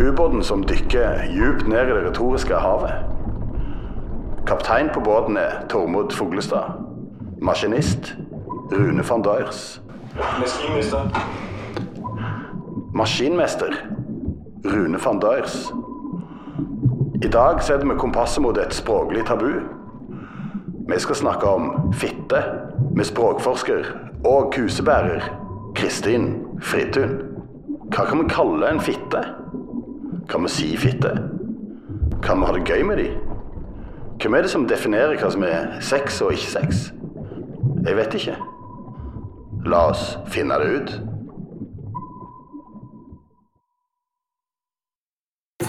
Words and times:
Ubåten 0.00 0.42
som 0.42 0.64
dykker 0.64 1.22
djupt 1.32 1.68
ned 1.68 1.88
i 1.88 1.92
det 1.92 2.02
retoriske 2.04 2.54
havet. 2.54 2.92
Kaptein 4.46 4.90
på 4.94 5.00
båten 5.00 5.36
er 5.36 5.62
Tormod 5.68 6.12
Fuglestad. 6.12 6.76
Maskinist 7.40 8.14
Rune 8.72 9.02
van 9.08 9.22
Dyers. 9.24 9.80
Maskinmester. 10.40 11.00
Maskinmester 12.94 13.72
Rune 14.64 14.98
van 15.04 15.20
Dyers. 15.20 15.72
I 17.22 17.28
dag 17.28 17.62
setter 17.62 17.88
vi 17.88 17.96
kompasset 17.96 18.42
mot 18.42 18.58
et 18.58 18.74
språklig 18.74 19.24
tabu. 19.26 19.50
Vi 20.88 20.98
skal 20.98 21.16
snakke 21.16 21.46
om 21.46 21.92
fitte 21.92 22.44
med 22.96 23.04
språkforsker 23.04 23.84
og 24.24 24.52
kusebærer 24.52 25.24
Kristin 25.74 26.34
Fridtun. 26.60 27.16
Hva 27.88 28.04
kan 28.04 28.20
vi 28.20 28.28
kalle 28.28 28.70
en 28.70 28.80
fitte? 28.80 29.24
Kan 30.28 30.42
vi 30.42 30.48
si 30.48 30.76
fitte? 30.76 31.12
Kan 32.22 32.40
vi 32.40 32.46
ha 32.46 32.52
det 32.56 32.64
gøy 32.66 32.82
med 32.82 32.96
de? 32.96 33.08
Hvem 34.22 34.34
er 34.34 34.42
det 34.46 34.50
som 34.50 34.66
definerer 34.68 35.18
hva 35.20 35.30
som 35.30 35.44
er 35.46 35.76
sex 35.84 36.20
og 36.24 36.32
ikke 36.34 36.50
sex? 36.50 36.86
Jeg 37.86 37.96
vet 37.98 38.14
ikke. 38.18 38.36
La 39.66 39.84
oss 39.92 40.16
finne 40.32 40.56
det 40.62 40.70
ut. 40.80 40.94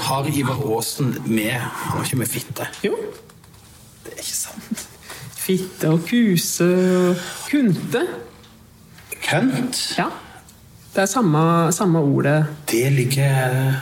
Har 0.08 0.30
Ivar 0.32 0.62
Aasen 0.78 1.10
med 1.26 1.52
Han 1.52 1.98
har 1.98 2.04
ikke 2.06 2.18
med 2.18 2.28
fitte. 2.32 2.68
Jo. 2.86 2.96
Det 4.06 4.14
er 4.14 4.22
ikke 4.24 4.38
sant. 4.40 4.88
Fitte 5.38 5.90
og 5.92 6.00
kuse 6.08 6.68
og 7.10 7.26
kunte. 7.52 8.06
Kønt. 9.28 9.84
Ja. 9.98 10.08
Det 10.96 11.04
er 11.04 11.06
samme, 11.06 11.72
samme 11.72 12.00
ordet. 12.00 12.46
Det 12.72 12.92
ligger 12.92 13.74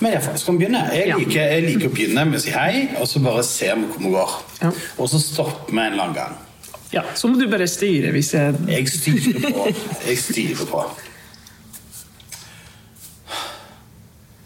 Men 0.00 0.12
jeg 0.12 0.22
skal 0.40 0.54
vi 0.54 0.58
begynne? 0.64 0.82
Jeg 0.94 1.14
liker, 1.18 1.40
jeg 1.52 1.62
liker 1.66 1.88
å 1.90 1.94
begynne 1.94 2.24
med 2.28 2.38
å 2.38 2.42
si 2.42 2.50
hei, 2.54 2.88
og 3.00 3.08
så 3.10 3.20
bare 3.24 3.42
se 3.44 3.68
hvor 3.74 3.98
vi 4.00 4.12
går. 4.14 4.36
Ja. 4.62 4.70
Og 4.98 5.10
så 5.12 5.20
stopper 5.22 5.72
vi 5.74 5.80
en 5.82 5.98
annen 6.00 6.14
gang. 6.16 6.36
Ja, 6.92 7.02
Så 7.14 7.28
må 7.28 7.36
du 7.36 7.44
bare 7.52 7.66
styre 7.68 8.10
hvis 8.14 8.30
jeg 8.32 8.54
Jeg 8.68 8.88
styrer 8.88 9.50
på. 9.52 9.66
Jeg 10.08 10.18
styrer 10.22 10.70
på. 10.70 10.84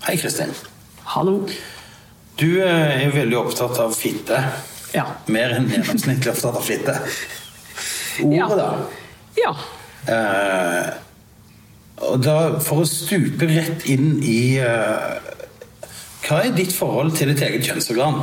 Hei, 0.08 0.16
Kristin. 0.18 0.50
Hallo. 1.14 1.36
Du 2.40 2.48
er 2.64 3.04
er 3.06 3.12
veldig 3.14 3.38
opptatt 3.38 3.78
av 3.78 3.94
fitte. 3.94 4.40
Ja. 4.94 5.04
Mer 5.30 5.54
enn 5.56 5.68
gjennomsnittlig 5.70 6.32
opptatt 6.32 6.56
av 6.58 6.66
fitte. 6.66 6.96
Ordet, 8.24 8.38
Ja. 8.38 8.48
da. 8.48 8.66
Ja. 9.38 9.54
Eh, 10.08 10.90
og 12.02 12.22
da, 12.24 12.36
for 12.62 12.82
å 12.82 12.88
stupe 12.88 13.46
rett 13.50 13.86
inn 13.90 14.16
i 14.26 14.58
uh, 14.62 15.18
Hva 16.24 16.42
er 16.46 16.56
ditt 16.56 16.74
forhold 16.74 17.14
til 17.18 17.32
ditt 17.32 17.42
eget 17.46 17.68
kjønnsorgan? 17.68 18.18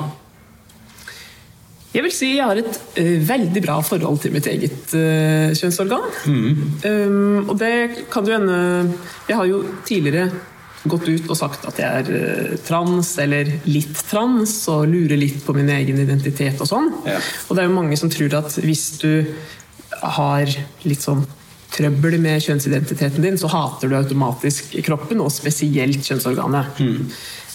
Jeg 1.90 2.06
vil 2.06 2.14
si 2.14 2.28
jeg 2.36 2.46
har 2.46 2.60
et 2.60 2.76
uh, 3.00 3.16
veldig 3.30 3.64
bra 3.66 3.80
forhold 3.86 4.20
til 4.24 4.36
mitt 4.36 4.50
eget 4.52 4.94
uh, 4.94 5.50
kjønnsorgan. 5.58 6.06
Um, 6.86 7.50
og 7.50 7.56
det 7.62 8.06
kan 8.14 8.28
jo 8.28 8.36
hende 8.36 8.60
Jeg 9.30 9.40
har 9.40 9.50
jo 9.50 9.64
tidligere 9.88 10.30
gått 10.90 11.10
ut 11.10 11.26
og 11.28 11.36
sagt 11.36 11.66
at 11.68 11.80
jeg 11.82 12.04
er 12.04 12.12
uh, 12.14 12.60
trans, 12.68 13.16
eller 13.24 13.50
litt 13.68 14.04
trans, 14.12 14.54
og 14.72 14.88
lurer 14.92 15.20
litt 15.20 15.42
på 15.46 15.56
min 15.58 15.72
egen 15.80 16.00
identitet 16.04 16.62
og 16.62 16.70
sånn. 16.70 16.92
Ja. 17.08 17.18
Og 17.48 17.56
det 17.56 17.64
er 17.64 17.72
jo 17.72 17.80
mange 17.80 18.00
som 18.00 18.12
tror 18.12 18.38
at 18.44 18.60
hvis 18.62 18.86
du 19.02 19.12
har 20.00 20.48
litt 20.86 21.04
sånn 21.04 21.26
trøbbel 21.74 22.18
med 22.22 22.42
kjønnsidentiteten 22.44 23.22
din, 23.24 23.38
så 23.38 23.50
hater 23.52 23.92
du 23.92 23.98
automatisk 24.00 24.78
kroppen, 24.86 25.22
og 25.22 25.32
spesielt 25.34 26.02
kjønnsorganet. 26.06 26.80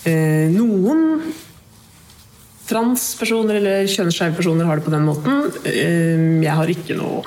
Eh, 0.06 0.50
noen 0.54 1.22
transpersoner 2.68 3.58
eller 3.60 3.88
kjønnsskeive 3.90 4.36
personer 4.38 4.68
har 4.68 4.80
det 4.80 4.86
på 4.86 4.92
den 4.94 5.04
måten. 5.08 5.48
Eh, 5.68 6.44
Jeg 6.44 6.54
har 6.56 6.70
ikke 6.72 6.96
noe 6.96 7.24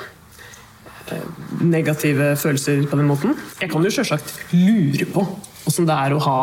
eh, 1.12 1.28
negative 1.62 2.32
følelser 2.40 2.88
på 2.90 2.98
den 2.98 3.10
måten. 3.10 3.36
Jeg 3.62 3.70
kan 3.74 3.84
jo 3.86 3.94
selvsagt 3.94 4.34
lure 4.54 5.10
på 5.14 5.28
åssen 5.68 5.88
det 5.90 5.98
er 6.00 6.16
å 6.16 6.24
ha 6.24 6.40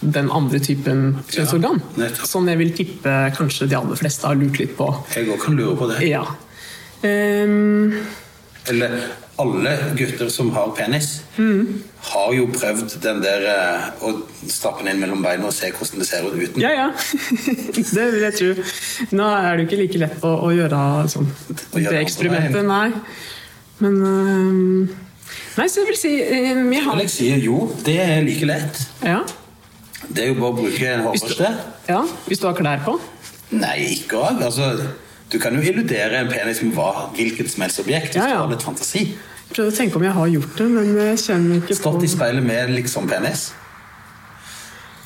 den 0.00 0.30
andre 0.30 0.58
typen 0.62 1.18
kjønnsorgan. 1.28 1.80
Ja, 1.98 2.08
som 2.24 2.46
jeg 2.48 2.58
vil 2.60 2.70
tippe 2.76 3.14
kanskje 3.36 3.66
de 3.68 3.76
aller 3.78 3.98
fleste 3.98 4.28
har 4.30 4.38
lurt 4.38 4.58
litt 4.60 4.76
på. 4.78 4.86
Jeg 5.14 5.28
òg 5.28 5.40
kan 5.42 5.58
lure 5.58 5.74
på 5.76 5.88
det. 5.90 5.98
Ja. 6.08 6.22
Um, 7.02 7.92
Eller 8.70 8.94
alle 9.38 9.72
gutter 9.98 10.28
som 10.34 10.50
har 10.54 10.72
penis, 10.76 11.08
har 12.08 12.32
jo 12.34 12.46
prøvd 12.50 12.96
den 13.04 13.20
der 13.22 13.44
eh, 13.52 13.88
å 14.02 14.12
stappe 14.50 14.82
den 14.82 14.92
inn 14.96 15.02
mellom 15.04 15.22
beina 15.22 15.46
og 15.50 15.54
se 15.54 15.70
hvordan 15.74 16.02
det 16.02 16.08
ser 16.08 16.26
ut 16.26 16.34
uten. 16.38 16.62
ja, 16.62 16.72
ja. 16.74 16.86
det 17.96 18.06
vil 18.14 18.24
jeg 18.26 18.36
tro. 18.38 18.48
Nå 19.18 19.28
er 19.38 19.50
det 19.56 19.64
jo 19.64 19.68
ikke 19.68 19.80
like 19.84 20.00
lett 20.04 20.24
å, 20.26 20.32
å 20.48 20.52
gjøre 20.56 20.80
sånn, 21.14 21.28
Å 21.30 21.82
gjøre 21.84 21.94
det 21.96 22.02
eksperimentet, 22.06 22.64
nei. 22.66 22.88
Men 23.78 24.00
ehm, 24.10 24.88
Nei, 25.58 25.66
så 25.70 25.82
jeg 25.82 25.88
vil 25.90 25.98
si 26.00 26.12
ehm, 26.22 26.68
jeg 26.72 26.82
har, 26.86 26.94
Alex 26.96 27.18
sier 27.18 27.42
jo, 27.42 27.60
det 27.86 27.98
er 28.02 28.22
like 28.26 28.46
lett. 28.48 28.78
ja, 29.06 29.20
Det 30.08 30.24
er 30.24 30.32
jo 30.32 30.38
bare 30.40 30.54
å 30.54 30.58
bruke 30.62 30.86
en 30.96 31.04
hårbørste. 31.06 31.50
ja, 31.90 32.00
Hvis 32.26 32.40
du 32.42 32.46
har 32.48 32.56
klær 32.58 32.82
på. 32.86 32.94
Nei, 33.58 33.76
ikke 33.96 34.18
òg. 34.22 34.42
Altså, 34.44 34.72
du 35.32 35.38
kan 35.38 35.54
jo 35.54 35.60
illudere 35.60 36.22
en 36.22 36.28
penis 36.32 36.62
med 36.64 36.72
hva, 36.76 37.08
hvilket 37.16 37.50
som 37.52 37.62
helst 37.66 37.80
objekt 37.82 38.14
hvis 38.14 38.20
Ja, 38.22 38.28
ja. 38.30 38.36
du 38.38 38.46
har 38.46 38.52
litt 38.54 38.64
fantasi. 38.64 39.02
Jeg 39.48 39.54
prøvde 39.56 39.72
å 39.72 39.76
tenke 39.76 39.96
om 39.96 40.04
jeg 40.04 40.12
har 40.16 40.28
gjort 40.34 40.54
det, 40.60 40.68
men 40.72 40.94
jeg 40.96 41.18
kjenner 41.24 41.56
ikke 41.60 41.72
på 41.74 41.80
Stått 41.80 42.04
i 42.04 42.10
speilet 42.12 42.44
med 42.44 42.70
liksom 42.76 43.08
penis. 43.08 43.48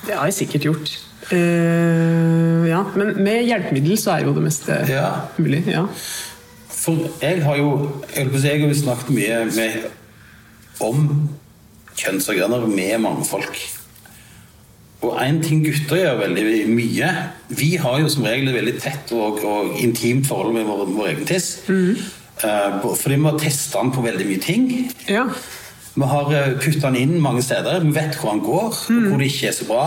Det 0.07 0.15
har 0.19 0.27
jeg 0.31 0.35
sikkert 0.41 0.65
gjort. 0.67 0.93
Uh, 1.33 2.67
ja, 2.67 2.81
Men 2.99 3.13
med 3.23 3.45
hjelpemiddel 3.47 3.99
så 4.01 4.17
er 4.17 4.25
jo 4.27 4.33
det 4.35 4.43
meste 4.43 4.79
Ja. 4.91 5.29
mulig. 5.39 5.63
ja. 5.71 5.85
For 6.69 6.99
jeg 7.23 7.43
har 7.45 7.57
jo 7.57 7.69
jeg 8.17 8.27
har 8.33 8.69
jo 8.69 8.75
snakket 8.75 9.11
mye 9.15 9.45
med, 9.55 9.85
om 10.81 11.29
kjønnsorganer 11.97 12.67
med 12.67 12.99
mange 12.99 13.25
folk. 13.25 13.55
Og 15.03 15.19
én 15.19 15.41
ting 15.43 15.65
gutter 15.67 15.99
gjør 15.99 16.21
veldig 16.21 16.45
mye 16.71 17.09
Vi 17.59 17.73
har 17.83 17.99
jo 17.99 18.11
som 18.13 18.23
regel 18.27 18.53
et 18.53 18.55
veldig 18.55 18.75
tett 18.83 19.11
og, 19.17 19.41
og 19.43 19.81
intimt 19.83 20.29
forhold 20.29 20.55
med 20.55 20.69
vår, 20.69 20.85
vår 20.95 21.11
egen 21.15 21.27
tiss. 21.27 21.49
Eh, 22.43 22.79
fordi 22.83 23.19
vi 23.19 23.27
har 23.27 23.39
testa 23.39 23.83
den 23.83 23.93
på 23.95 24.05
veldig 24.05 24.29
mye 24.31 24.43
ting. 24.43 24.71
ja. 25.09 25.27
Vi 25.95 26.07
har 26.09 26.25
putta 26.57 26.89
den 26.89 26.97
inn 26.97 27.19
mange 27.21 27.43
steder. 27.45 27.83
Vi 27.85 27.93
vet 27.93 28.17
hvor 28.17 28.31
den 28.31 28.41
går, 28.41 28.77
mm. 28.89 29.09
hvor 29.09 29.19
det 29.21 29.27
ikke 29.29 29.51
er 29.51 29.53
så 29.53 29.67
bra. 29.69 29.87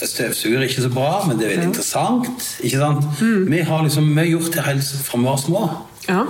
Støvsuger 0.00 0.58
er 0.58 0.66
ikke 0.66 0.82
så 0.82 0.90
bra, 0.90 1.10
men 1.28 1.38
det 1.38 1.46
er 1.46 1.52
veldig 1.52 1.68
interessant. 1.68 2.56
ikke 2.60 2.80
sant? 2.80 3.04
Vi 3.50 3.60
har 3.68 3.82
liksom, 3.84 4.08
vi 4.10 4.18
har 4.24 4.26
gjort 4.26 4.54
det 4.56 4.64
helt 4.66 4.90
fra 5.04 5.18
vi 5.18 5.28
var 5.28 5.36
små. 5.36 5.68
ja. 6.08 6.24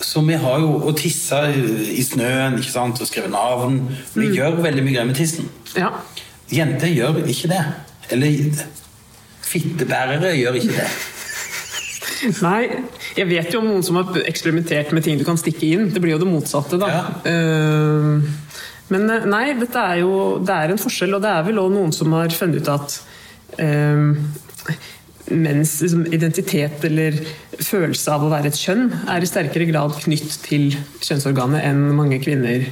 Så 0.00 0.20
vi 0.20 0.34
har 0.36 0.58
jo 0.60 0.74
å 0.84 0.92
tisse 0.92 1.38
i 1.56 2.02
snøen 2.04 2.58
ikke 2.58 2.68
sant? 2.68 3.00
og 3.00 3.08
skrive 3.08 3.30
navn. 3.32 3.78
Vi 4.12 4.26
gjør 4.36 4.58
veldig 4.60 4.82
mye 4.84 4.92
greier 4.92 5.08
med 5.08 5.16
tissen. 5.16 5.48
ja. 5.76 5.88
Jenter 6.52 6.92
gjør 6.92 7.20
ikke 7.26 7.50
det. 7.50 7.62
Eller 8.14 8.64
fittebærere 9.46 10.32
gjør 10.38 10.58
ikke 10.60 10.76
det. 10.76 10.88
Nei, 12.46 12.60
jeg 13.18 13.28
vet 13.28 13.52
jo 13.52 13.60
om 13.60 13.68
noen 13.68 13.84
som 13.84 13.98
har 14.00 14.22
eksperimentert 14.24 14.92
med 14.96 15.04
ting 15.04 15.18
du 15.20 15.24
kan 15.26 15.38
stikke 15.40 15.68
inn. 15.68 15.90
Det 15.92 16.00
blir 16.02 16.14
jo 16.14 16.22
det 16.22 16.30
motsatte, 16.30 16.78
da. 16.80 16.88
Ja. 16.92 17.04
Eh, 17.28 18.34
Men 18.88 19.10
eh, 19.10 19.24
nei, 19.26 19.44
dette 19.58 19.82
er 19.82 19.96
jo 20.04 20.38
Det 20.38 20.54
er 20.54 20.70
en 20.70 20.78
forskjell, 20.78 21.16
og 21.18 21.24
det 21.24 21.32
er 21.32 21.46
vel 21.48 21.58
òg 21.58 21.72
noen 21.74 21.92
som 21.94 22.12
har 22.14 22.30
funnet 22.30 22.62
ut 22.62 22.70
at 22.70 22.94
eh, 23.58 24.76
mens 25.34 25.72
liksom, 25.82 26.04
identitet 26.14 26.84
eller 26.86 27.18
følelse 27.58 28.12
av 28.14 28.22
å 28.22 28.30
være 28.30 28.52
et 28.52 28.58
kjønn 28.60 28.84
er 29.10 29.24
i 29.24 29.28
sterkere 29.28 29.66
grad 29.66 29.96
knytt 30.04 30.36
til 30.44 30.68
kjønnsorganet 31.02 31.64
enn 31.66 31.80
mange 31.98 32.20
kvinner 32.22 32.68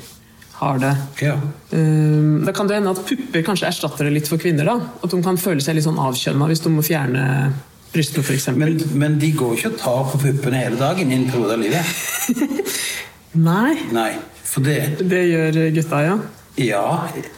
har 0.61 0.79
det. 0.83 0.93
Ja. 1.25 1.35
Eh, 1.75 2.45
Da 2.47 2.53
kan 2.55 2.69
det 2.71 2.77
hende 2.79 2.93
at 2.95 3.05
pupper 3.07 3.43
kanskje 3.47 3.69
erstatter 3.71 4.05
det 4.09 4.13
litt 4.19 4.29
for 4.31 4.39
kvinner. 4.39 4.65
da 4.65 4.77
At 5.03 5.11
de 5.11 5.23
kan 5.23 5.37
føle 5.41 5.61
seg 5.65 5.75
litt 5.77 5.87
sånn 5.87 5.99
avkjønna 5.99 6.47
hvis 6.51 6.63
de 6.65 6.71
må 6.71 6.85
fjerne 6.87 7.25
brystene, 7.95 8.25
f.eks. 8.27 8.49
Men, 8.59 8.79
men 8.99 9.19
de 9.23 9.33
går 9.33 9.57
ikke 9.59 9.73
og 9.73 9.79
tar 9.79 10.05
på 10.13 10.19
puppene 10.25 10.63
hele 10.65 10.79
dagen 10.81 11.11
i 11.13 11.19
en 11.19 11.29
periode 11.31 11.53
av 11.55 11.61
livet. 11.63 12.65
Nei, 13.49 13.75
Nei, 13.95 14.13
for 14.47 14.63
det 14.67 14.79
det 15.11 15.25
gjør 15.31 15.59
gutta, 15.75 16.01
ja. 16.07 16.17
Ja, 16.57 16.83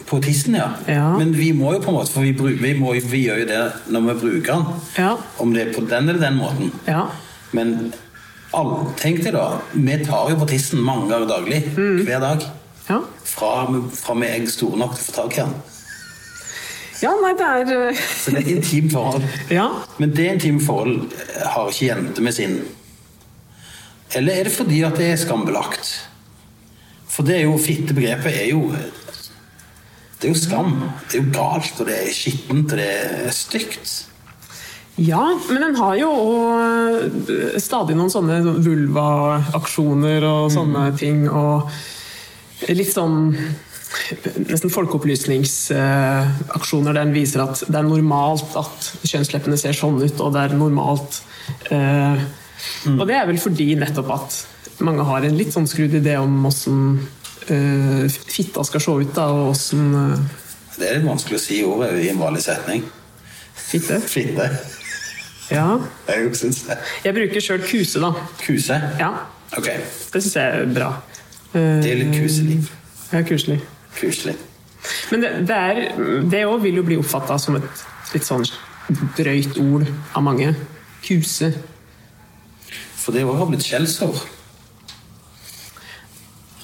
på 0.05 0.19
tissen, 0.21 0.53
ja. 0.59 0.67
Ja. 0.85 1.07
Men 1.17 1.31
vi 1.33 1.49
må 1.57 1.71
jo 1.73 1.79
på 1.81 1.89
en 1.89 1.95
måte, 1.97 2.11
for 2.13 2.21
vi, 2.21 2.35
bruker, 2.37 2.59
vi, 2.61 2.73
må, 2.77 2.91
vi 3.01 3.23
gjør 3.25 3.39
jo 3.41 3.47
det 3.49 3.61
når 3.93 4.03
vi 4.11 4.15
bruker 4.21 4.51
den. 4.51 4.83
Ja. 4.99 5.15
Om 5.41 5.55
det 5.55 5.63
er 5.63 5.71
på 5.73 5.81
den 5.89 6.09
eller 6.11 6.21
den 6.21 6.37
måten. 6.37 6.69
Ja. 6.85 7.07
Men 7.57 7.73
all, 8.53 8.75
tenk 9.01 9.23
deg 9.25 9.33
da, 9.33 9.47
vi 9.73 9.97
tar 10.05 10.29
jo 10.33 10.37
på 10.43 10.49
tissen 10.53 10.83
mange 10.85 11.09
ganger 11.09 11.31
daglig. 11.33 11.63
Mm. 11.73 12.03
Hver 12.05 12.21
dag. 12.27 12.45
Ja, 12.87 13.01
Fra, 13.27 13.49
fra 13.91 14.13
vi 14.15 14.27
er 14.31 14.45
store 14.51 14.79
nok 14.79 14.93
til 14.95 15.03
å 15.03 15.07
få 15.09 15.15
tak 15.17 15.37
i 15.37 15.41
den. 15.43 15.55
ja 17.01 17.11
nei, 17.21 17.33
det 17.37 17.47
er 17.47 17.71
eh, 17.89 18.03
Så 18.15 18.31
det 18.31 18.39
er 18.39 18.45
et 18.45 18.51
intimt 18.55 18.93
forhold. 18.95 19.25
Ja. 19.59 19.67
Men 19.99 20.13
det 20.15 20.27
intime 20.33 20.63
forhold 20.63 21.11
har 21.43 21.69
ikke 21.71 21.89
jenter 21.89 22.23
med 22.25 22.33
sin. 22.37 22.59
Eller 24.15 24.39
er 24.39 24.47
det 24.47 24.53
fordi 24.55 24.81
at 24.87 24.95
det 24.97 25.09
er 25.11 25.19
skambelagt? 25.19 25.89
For 27.11 27.27
det 27.27 27.41
er 27.41 27.43
jo, 27.47 27.57
fittebegrepet 27.59 28.31
er 28.31 28.51
jo 28.53 28.69
Det 28.71 30.29
er 30.29 30.33
jo 30.33 30.39
skam. 30.39 30.71
Det 31.11 31.19
er 31.19 31.23
jo 31.25 31.31
galt, 31.35 31.75
og 31.81 31.85
det 31.91 31.97
er 32.07 32.13
skittent, 32.15 32.71
og 32.71 32.77
det 32.79 32.87
er 33.27 33.35
stygt. 33.35 33.91
Ja, 34.97 35.27
men 35.51 35.61
den 35.61 35.75
har 35.77 35.93
jo 35.99 36.09
eh, 36.55 37.59
stadig 37.61 37.93
noen 37.99 38.09
sånne 38.09 38.39
vulva-aksjoner 38.65 40.25
og 40.25 40.47
sånne 40.55 40.87
ting. 40.97 41.27
Og 41.29 41.69
litt 42.69 42.93
sånn 42.93 43.35
nesten 44.49 44.69
folkeopplysningsaksjoner 44.73 46.93
den 46.97 47.13
viser 47.15 47.39
at 47.45 47.55
det 47.67 47.77
er 47.79 47.83
normalt 47.87 48.55
at 48.59 48.77
kjønnsleppene 49.07 49.57
ser 49.59 49.73
sånn 49.77 49.97
ut, 50.03 50.17
og 50.23 50.29
det 50.35 50.41
er 50.43 50.51
normalt 50.59 51.11
eh, 51.71 52.17
Og 52.91 53.03
det 53.07 53.15
er 53.15 53.27
vel 53.29 53.39
fordi 53.41 53.67
nettopp 53.79 54.09
at 54.17 54.29
mange 54.85 55.03
har 55.07 55.21
en 55.25 55.37
litt 55.39 55.53
sånn 55.55 55.67
skrudd 55.69 55.93
idé 55.97 56.13
om 56.19 56.45
åssen 56.49 56.79
eh, 57.49 58.05
fitta 58.11 58.61
skal 58.67 58.81
se 58.83 58.91
ut, 59.05 59.13
da, 59.15 59.25
og 59.33 59.49
åssen 59.55 59.83
eh, 59.95 60.17
Det 60.77 60.85
er 60.89 60.93
litt 60.99 61.07
vanskelig 61.09 61.37
å 61.39 61.45
si 61.47 61.57
ordet 61.65 61.91
i 62.03 62.05
en 62.11 62.21
vanlig 62.21 62.43
setning. 62.45 62.81
fitte. 63.57 63.95
Fitte. 64.15 64.45
Ja. 65.47 65.79
Jeg. 66.11 66.27
Jeg 67.05 67.13
bruker 67.15 67.39
sjøl 67.41 67.61
kuse, 67.63 67.99
da. 68.03 68.11
Kuse. 68.43 68.75
Ja, 68.99 69.11
Okay. 69.57 69.77
det 70.11 70.19
syns 70.25 70.35
jeg 70.35 70.43
er 70.59 70.65
bra. 70.75 70.89
Eh, 71.57 71.81
Det 71.83 71.91
er 71.91 71.99
litt 72.03 72.15
kuselig. 72.15 72.59
Ja, 73.11 73.23
kuselig. 73.25 73.59
Kuselig. 73.97 74.35
Men 75.11 75.23
det, 75.23 75.31
det 75.49 75.55
er 75.57 75.77
Det 76.31 76.43
vil 76.63 76.79
jo 76.79 76.83
bli 76.85 76.97
oppfatta 77.01 77.37
som 77.41 77.57
et 77.59 77.85
litt 78.13 78.27
sånn 78.27 78.45
drøyt 79.17 79.57
ord 79.59 79.87
av 80.15 80.23
mange. 80.23 80.53
Kuse. 81.03 81.51
For 82.97 83.15
det 83.15 83.25
òg 83.27 83.39
har 83.39 83.49
blitt 83.49 83.65
skjellsord. 83.65 84.19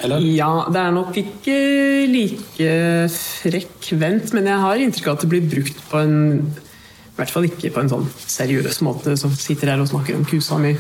Eller? 0.04 0.20
Ja, 0.36 0.66
det 0.74 0.82
er 0.82 0.92
nok 0.92 1.16
ikke 1.16 1.54
like 2.12 2.72
frekvent, 3.14 4.34
men 4.36 4.50
jeg 4.50 4.60
har 4.66 4.82
inntrykk 4.84 5.08
av 5.08 5.16
at 5.16 5.24
det 5.24 5.30
blir 5.32 5.46
brukt 5.48 5.80
på 5.92 6.02
en 6.02 6.18
I 6.44 7.16
hvert 7.20 7.32
fall 7.32 7.46
ikke 7.48 7.70
på 7.72 7.84
en 7.84 7.92
sånn 7.92 8.08
seriøs 8.26 8.82
måte, 8.84 9.14
som 9.22 9.32
sitter 9.38 9.70
her 9.72 9.84
og 9.84 9.88
snakker 9.92 10.18
om 10.18 10.26
kusa 10.28 10.58
mi. 10.60 10.74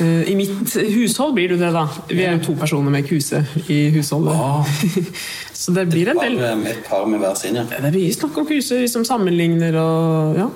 Eh, 0.00 0.22
I 0.32 0.34
mitt 0.34 0.74
hushold 0.74 1.34
blir 1.36 1.48
du 1.52 1.56
det, 1.60 1.68
da. 1.74 1.84
Vi 2.10 2.24
er 2.26 2.40
to 2.42 2.54
personer 2.58 2.90
med 2.90 3.06
kuse 3.06 3.44
i 3.70 3.90
husholdet. 3.94 4.34
Ah, 4.34 4.64
Så 5.54 5.70
det 5.76 5.84
blir 5.92 6.08
en 6.10 6.18
del 6.18 6.40
et 6.66 6.80
par 6.88 7.06
med 7.06 7.22
hver 7.22 7.36
sin, 7.38 7.54
ja. 7.60 7.62
Det 7.70 7.78
er 7.78 7.94
mye 7.94 8.14
snakk 8.16 8.40
om 8.42 8.48
kuse, 8.48 8.80
vi 8.82 8.88
som 8.90 9.04
sammenligner 9.06 9.76
og 9.80 10.40
Ja. 10.40 10.48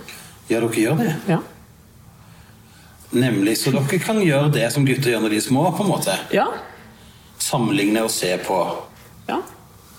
Ja, 0.48 0.60
dere 0.64 0.70
gjør 0.80 0.96
det. 0.98 1.14
ja. 1.28 1.38
Nemlig. 3.12 3.54
Så 3.60 3.70
dere 3.72 3.98
kan 4.02 4.18
gjøre 4.20 4.50
det 4.52 4.66
som 4.72 4.84
gutter 4.88 5.12
gjør 5.14 5.22
når 5.24 5.32
de 5.32 5.36
er 5.40 5.44
små, 5.46 5.68
på 5.76 5.84
en 5.86 5.92
måte. 5.94 6.16
ja. 6.34 6.48
Sammenligne 7.38 8.02
og 8.02 8.10
se 8.10 8.32
på. 8.44 8.56
Ja, 9.28 9.36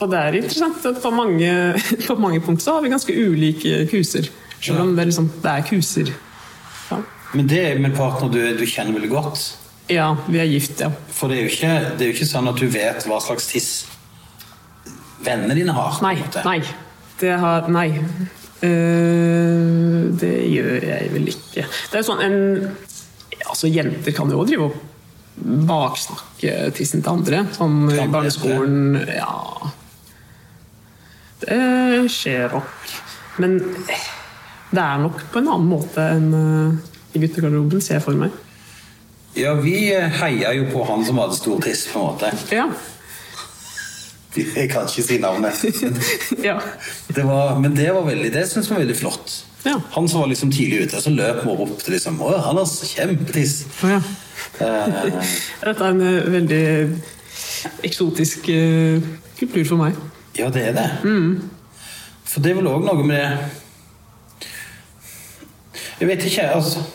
og 0.04 0.10
det 0.12 0.18
er 0.20 0.36
interessant 0.42 0.84
at 0.86 0.98
på 1.02 1.10
mange, 1.16 1.50
på 2.10 2.16
mange 2.20 2.42
punkt 2.44 2.62
så 2.62 2.74
har 2.76 2.84
vi 2.84 2.92
ganske 2.92 3.14
ulike 3.16 3.86
kuser. 3.90 4.28
Selv 4.60 4.82
om 4.84 4.92
det 4.98 5.06
liksom, 5.08 5.30
det 5.42 5.54
er 5.54 5.64
kuser. 5.70 6.12
Men 7.34 7.48
det 7.50 7.60
er 7.62 7.80
med 7.80 7.92
en 7.92 7.98
partner 7.98 8.32
du, 8.34 8.40
du 8.58 8.66
kjenner 8.66 8.96
veldig 8.96 9.12
godt. 9.12 9.44
ja, 9.90 10.10
vi 10.28 10.40
er 10.42 10.50
gift, 10.50 10.82
ja. 10.82 10.90
For 11.14 11.30
det 11.30 11.38
er, 11.38 11.46
jo 11.46 11.54
ikke, 11.54 11.74
det 11.98 12.06
er 12.06 12.12
jo 12.12 12.16
ikke 12.18 12.30
sånn 12.30 12.50
at 12.50 12.60
du 12.62 12.68
vet 12.74 13.06
hva 13.10 13.20
slags 13.22 13.50
tiss 13.50 13.70
vennene 15.26 15.58
dine 15.58 15.74
har. 15.76 15.98
Nei. 16.06 16.16
Nei. 16.46 16.60
Det 17.20 17.34
har 17.42 17.68
Nei. 17.74 17.90
Uh, 18.60 20.12
det 20.20 20.36
gjør 20.52 20.84
jeg 20.84 21.12
vel 21.14 21.30
ikke. 21.32 21.64
Det 21.64 21.96
er 21.96 22.02
jo 22.02 22.08
sånn 22.12 22.24
en 22.26 22.40
Altså, 23.50 23.70
jenter 23.72 24.14
kan 24.14 24.30
jo 24.30 24.42
også 24.42 24.52
drive 24.52 24.66
og 24.68 24.74
baksnakke 25.70 26.52
tissen 26.76 27.02
til 27.02 27.14
andre. 27.16 27.40
Sånn 27.56 27.88
i 27.90 28.04
barneskolen 28.12 29.00
Ja. 29.16 29.72
Det 31.40 32.10
skjer 32.12 32.52
nok. 32.52 32.92
Men 33.40 33.56
det 34.70 34.84
er 34.84 35.00
nok 35.02 35.24
på 35.32 35.40
en 35.40 35.50
annen 35.50 35.70
måte 35.72 36.04
enn 36.18 36.28
eh, 36.36 36.89
i 37.14 37.20
guttegarderoben, 37.24 37.82
ser 37.82 38.00
jeg 38.00 38.06
for 38.06 38.20
meg. 38.20 38.36
Ja, 39.38 39.54
vi 39.62 39.76
heia 39.94 40.54
jo 40.58 40.70
på 40.72 40.86
han 40.90 41.06
som 41.06 41.20
hadde 41.22 41.38
stor 41.38 41.62
tiss, 41.64 41.86
på 41.92 42.00
en 42.00 42.06
måte. 42.06 42.32
Ja. 42.54 42.66
Jeg 44.38 44.70
kan 44.70 44.86
ikke 44.86 45.04
si 45.04 45.18
navnet. 45.22 45.62
ja. 46.48 46.58
Det 47.16 47.26
var, 47.26 47.60
men 47.60 47.76
det 47.78 47.94
var 47.94 48.06
veldig, 48.06 48.34
det 48.34 48.46
syns 48.50 48.70
vi 48.70 48.76
var 48.76 48.84
veldig 48.84 48.98
flott. 48.98 49.46
Ja. 49.66 49.76
Han 49.92 50.10
som 50.10 50.20
var 50.22 50.28
liksom 50.32 50.52
tidlig 50.52 50.86
ute, 50.88 51.02
så 51.02 51.10
løp 51.10 51.44
vi 51.44 51.52
opp 51.52 51.80
til 51.84 51.94
liksom 51.98 52.22
Å, 52.24 52.30
han 52.46 52.60
har 52.62 52.68
kjempetiss! 52.70 53.56
Ja. 53.84 54.00
Eh, 54.64 55.00
Dette 55.66 55.84
er 55.84 55.90
en 55.90 56.04
eh, 56.06 56.30
veldig 56.32 56.66
eksotisk 57.84 58.48
uh, 58.54 59.04
kultur 59.40 59.66
for 59.68 59.82
meg. 59.82 59.98
ja, 60.38 60.48
det 60.54 60.70
er 60.70 60.78
det. 60.78 60.88
For 62.24 62.46
det 62.46 62.54
er 62.54 62.60
vel 62.62 62.70
òg 62.72 62.86
noe 62.86 63.04
med 63.04 63.20
det 63.20 64.48
Jeg 66.00 66.08
vet 66.08 66.24
ikke, 66.30 66.46
altså 66.56 66.86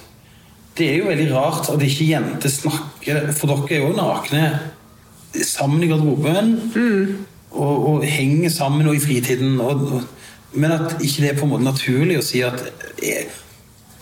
Det 0.79 0.89
er 0.91 0.97
jo 0.99 1.07
veldig 1.07 1.29
rart 1.35 1.69
at 1.71 1.83
ikke 1.87 2.09
jenter 2.09 2.51
snakker 2.51 3.29
For 3.37 3.47
dere 3.47 3.77
er 3.77 3.85
jo 3.85 3.93
nakne 3.95 4.49
sammen 5.47 5.83
i 5.83 5.89
garderoben 5.91 6.51
og, 7.55 7.87
og 7.89 8.05
henger 8.07 8.51
sammen 8.51 8.87
og 8.91 8.97
i 8.97 9.03
fritiden. 9.03 9.61
Og, 9.63 9.85
og, 9.95 10.03
men 10.55 10.73
at 10.75 10.97
ikke 11.03 11.23
det 11.23 11.31
er 11.31 11.39
på 11.39 11.47
en 11.47 11.53
måte 11.55 11.67
naturlig 11.67 12.19
å 12.19 12.27
si 12.27 12.43
at 12.47 12.61
er, 13.03 13.31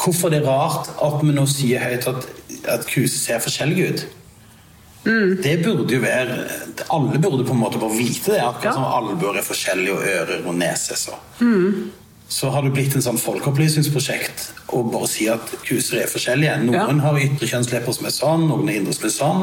Hvorfor 0.02 0.32
det 0.32 0.40
er 0.42 0.48
rart 0.48 0.88
at 0.98 1.20
vi 1.22 1.30
nå 1.36 1.44
sier 1.46 1.78
høyt 1.84 2.08
at, 2.10 2.24
at 2.72 2.86
kuser 2.90 3.20
ser 3.20 3.38
forskjellige 3.44 3.92
ut? 3.92 4.06
Det 5.42 5.56
burde 5.64 5.94
jo 5.94 6.00
være 6.02 6.36
Alle 6.94 7.18
burde 7.22 7.44
på 7.46 7.54
en 7.54 7.60
måte 7.62 7.78
bare 7.78 7.96
vite 7.96 8.32
det. 8.34 8.40
Akkurat 8.42 8.64
Ja. 8.64 8.72
som 8.72 8.84
albuer 8.84 9.38
er 9.38 9.46
forskjellige, 9.46 9.92
og 9.92 10.02
ører 10.02 10.46
og 10.46 10.54
nese. 10.54 10.96
Så. 10.96 11.14
Så 12.32 12.48
har 12.54 12.64
det 12.64 12.72
blitt 12.72 12.94
en 12.96 13.02
sånn 13.04 13.18
folkeopplysningsprosjekt 13.20 14.46
å 14.72 14.80
bare 14.88 15.08
si 15.10 15.26
at 15.28 15.50
kuser 15.66 16.00
er 16.02 16.08
forskjellige. 16.10 16.54
Noen 16.64 16.96
Ja. 16.96 17.04
har 17.04 17.18
ytre 17.20 17.48
kjønnslepper 17.50 17.92
som 17.92 18.06
er 18.08 18.14
sånn, 18.16 18.46
noen 18.48 18.68
er 18.70 18.78
indre 18.80 18.94
som 18.96 19.04
er 19.08 19.12
sånn. 19.18 19.40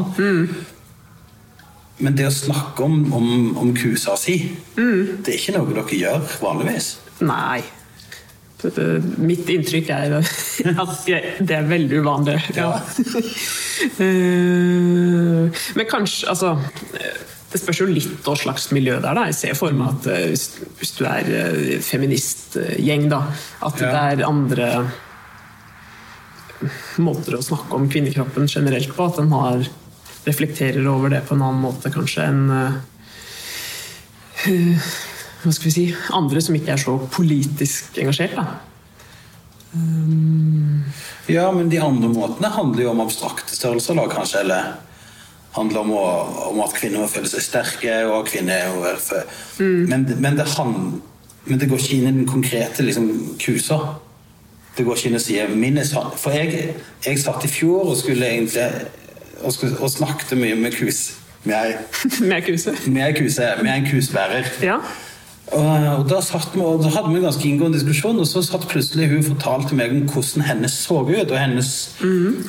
Men 2.00 2.16
det 2.16 2.26
å 2.30 2.32
snakke 2.34 2.82
om, 2.86 2.96
om, 3.14 3.58
om 3.60 3.74
kusa 3.76 4.16
si, 4.18 4.38
det 4.76 5.28
er 5.28 5.38
ikke 5.38 5.58
noe 5.58 5.74
dere 5.76 6.00
gjør 6.00 6.40
vanligvis. 6.42 6.88
Nei. 7.22 7.62
Mitt 9.24 9.48
inntrykk 9.48 9.90
er 9.96 10.18
at 10.20 11.06
det 11.40 11.56
er 11.56 11.68
veldig 11.70 12.02
uvanlig. 12.02 12.40
Ja. 12.58 12.74
Eh, 13.80 15.48
Men 15.78 15.86
kanskje 15.88 16.28
Altså 16.28 16.50
det 17.50 17.58
spørs 17.58 17.80
jo 17.82 17.88
litt 17.90 18.26
hva 18.26 18.36
slags 18.38 18.70
miljø 18.76 19.00
det 19.00 19.10
er. 19.10 19.18
da. 19.18 19.26
Jeg 19.30 19.38
ser 19.40 19.56
for 19.58 19.74
meg 19.76 19.96
at 19.96 20.08
eh, 20.14 20.30
hvis, 20.34 20.94
du 20.98 21.04
er 21.10 21.30
eh, 21.34 21.78
feministgjeng, 21.82 23.08
da, 23.10 23.24
at 23.66 23.80
det 23.82 23.90
er 23.90 24.26
andre 24.28 24.70
måter 27.02 27.38
å 27.38 27.44
snakke 27.46 27.78
om 27.78 27.90
kvinnekroppen 27.90 28.50
generelt 28.52 28.94
på. 28.94 29.08
At 29.10 29.18
den 29.22 29.34
har, 29.34 29.66
reflekterer 30.28 30.86
over 30.92 31.10
det 31.14 31.24
på 31.26 31.34
en 31.34 31.46
annen 31.46 31.64
måte 31.64 31.90
kanskje 31.94 32.26
enn 32.28 32.42
eh, 32.54 32.74
hva 35.40 35.52
skal 35.56 35.70
vi 35.70 35.72
si, 35.72 35.86
andre 36.14 36.42
som 36.44 36.58
ikke 36.58 36.74
er 36.76 36.82
så 36.82 36.98
politisk 37.16 37.98
engasjert. 38.04 38.36
Da. 38.36 38.46
Ja, 41.32 41.48
men 41.56 41.72
de 41.72 41.80
andre 41.82 42.10
måtene 42.12 42.52
handler 42.52 42.84
jo 42.84 42.92
om 42.92 43.02
abstrakte 43.06 43.56
størrelser, 43.56 43.96
da, 43.98 44.06
kanskje. 44.12 44.44
Eller 44.44 44.62
handler 45.56 45.82
om, 45.82 45.94
å, 45.98 46.06
om 46.52 46.62
at 46.64 46.76
kvinner 46.78 47.04
må 47.04 47.10
føle 47.10 47.30
seg 47.30 47.46
sterke, 47.46 47.96
og 48.08 48.20
at 48.22 48.34
kvinner 48.34 48.70
må 48.76 48.84
være 48.86 49.02
for... 49.04 49.40
men, 49.64 50.06
men, 50.22 50.38
det 50.38 50.46
hand, 50.56 51.02
men 51.46 51.62
det 51.62 51.70
går 51.72 51.82
ikke 51.82 51.98
inn 51.98 52.08
i 52.08 52.14
den 52.22 52.30
konkrete 52.30 52.86
liksom, 52.86 53.10
kusa. 53.42 53.80
Det 54.78 54.86
går 54.88 55.00
ikke 55.00 55.10
inn 55.10 55.20
og 55.20 55.26
sier 55.26 55.52
min 55.52 55.82
er 55.82 55.90
sann. 55.90 56.14
For 56.20 56.36
jeg, 56.36 56.76
jeg 57.06 57.22
satt 57.22 57.46
i 57.46 57.52
fjor 57.52 57.90
og 57.90 57.98
skulle 58.00 58.30
egentlig 58.30 58.70
og, 59.40 59.54
skulle, 59.56 59.78
og 59.80 59.90
snakket 59.92 60.38
mye 60.40 60.56
med 60.60 60.76
kus. 60.78 61.16
Med 61.48 61.78
Med 62.32 62.42
kuse. 62.44 62.76
med 62.88 63.16
kuse, 63.16 63.54
med 63.64 63.72
en 63.74 63.88
kusbærer. 63.92 64.50
Ja. 64.64 64.80
Og, 65.50 66.06
da, 66.10 66.20
satt 66.22 66.52
vi, 66.54 66.62
og 66.62 66.84
da 66.84 66.92
hadde 66.94 67.10
vi 67.10 67.18
en 67.18 67.26
ganske 67.26 67.48
inngående 67.48 67.80
diskusjon, 67.80 68.20
og 68.22 68.28
så 68.30 68.44
satt 68.46 68.68
plutselig 68.70 69.08
hun 69.10 69.24
fortalte 69.26 69.78
meg 69.78 69.96
om 69.96 70.04
hvordan 70.12 70.46
hennes 70.46 70.76
så 70.84 71.00
ut, 71.08 71.32
og 71.32 71.38
hennes 71.40 71.72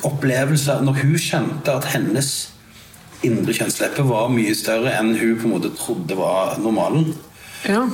opplevelse 0.05 0.75
når 0.85 0.99
hun 1.01 1.15
skjønte 1.17 1.79
at 1.79 1.87
hennes 1.95 2.50
indre 3.27 3.53
kjønnsleppe 3.53 4.03
var 4.07 4.29
mye 4.33 4.53
større 4.57 4.93
enn 4.99 5.13
hun 5.19 5.35
på 5.37 5.47
en 5.47 5.53
måte 5.57 5.71
trodde 5.77 6.17
var 6.17 6.57
normalen. 6.61 7.13
ja. 7.67 7.85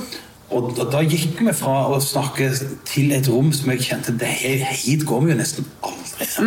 Og 0.48 0.70
da, 0.78 0.86
da 0.88 1.02
gikk 1.04 1.42
vi 1.44 1.52
fra 1.52 1.90
å 1.92 1.98
snakke 2.00 2.46
til 2.88 3.10
et 3.12 3.26
rom 3.28 3.50
som 3.52 3.68
jeg 3.68 3.82
kjente 3.84 4.14
det, 4.16 4.30
Hit 4.80 5.02
går 5.04 5.20
vi 5.26 5.34
jo 5.34 5.36
nesten 5.36 5.66
aldri. 5.84 6.24
Altså. 6.24 6.46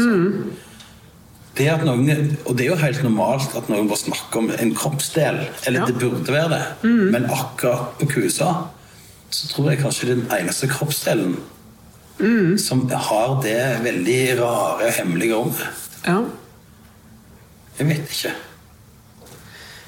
Det 1.54 1.68
at 1.70 1.84
noen, 1.86 2.10
og 2.48 2.56
det 2.58 2.66
er 2.66 2.72
jo 2.72 2.80
helt 2.82 3.04
normalt 3.06 3.54
at 3.60 3.70
noen 3.70 3.86
bare 3.92 4.02
snakker 4.02 4.40
om 4.42 4.50
en 4.56 4.74
kroppsdel. 4.74 5.38
Eller 5.68 5.84
Ja. 5.84 5.86
det 5.86 6.00
burde 6.02 6.34
være 6.34 6.50
det. 6.50 6.64
Men 7.14 7.26
akkurat 7.30 7.94
på 8.00 8.08
kusa 8.16 8.50
så 9.30 9.48
tror 9.54 9.70
jeg 9.70 9.84
kanskje 9.84 10.08
det 10.08 10.12
er 10.18 10.22
den 10.24 10.34
eneste 10.40 10.68
kroppsdelen 10.74 11.38
som 12.58 12.88
har 12.90 13.38
det 13.44 13.84
veldig 13.86 14.40
rare, 14.42 14.90
hemmelige 14.98 15.36
rommet. 15.38 15.62
ja. 16.08 16.24
Jeg 17.78 17.88
vet 17.88 18.10
ikke. 18.18 18.34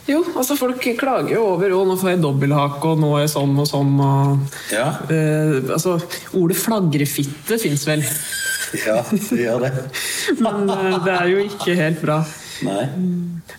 Jo, 0.07 0.19
altså 0.35 0.57
folk 0.59 0.83
klager 0.99 1.37
jo 1.37 1.43
over 1.53 1.71
å 1.77 1.83
nå 1.87 1.93
får 1.99 2.09
jeg 2.13 2.21
dobbelthake, 2.25 2.89
og 2.91 2.99
nå 2.99 3.11
er 3.15 3.21
jeg 3.23 3.31
sånn 3.37 3.53
og 3.61 3.67
sånn. 3.69 3.93
Og, 4.03 4.57
Ja. 4.73 4.87
eh, 5.07 5.61
altså, 5.71 5.93
ordet 6.35 6.57
flagrefitte 6.59 7.59
fins 7.61 7.85
vel, 7.87 8.03
Ja, 8.73 9.03
det 9.11 9.37
gjør 9.37 9.61
det. 9.63 9.71
men 10.43 10.69
eh, 10.69 10.97
det 11.05 11.13
er 11.13 11.27
jo 11.31 11.39
ikke 11.45 11.75
helt 11.77 12.01
bra. 12.01 12.19
Nei. 12.65 12.85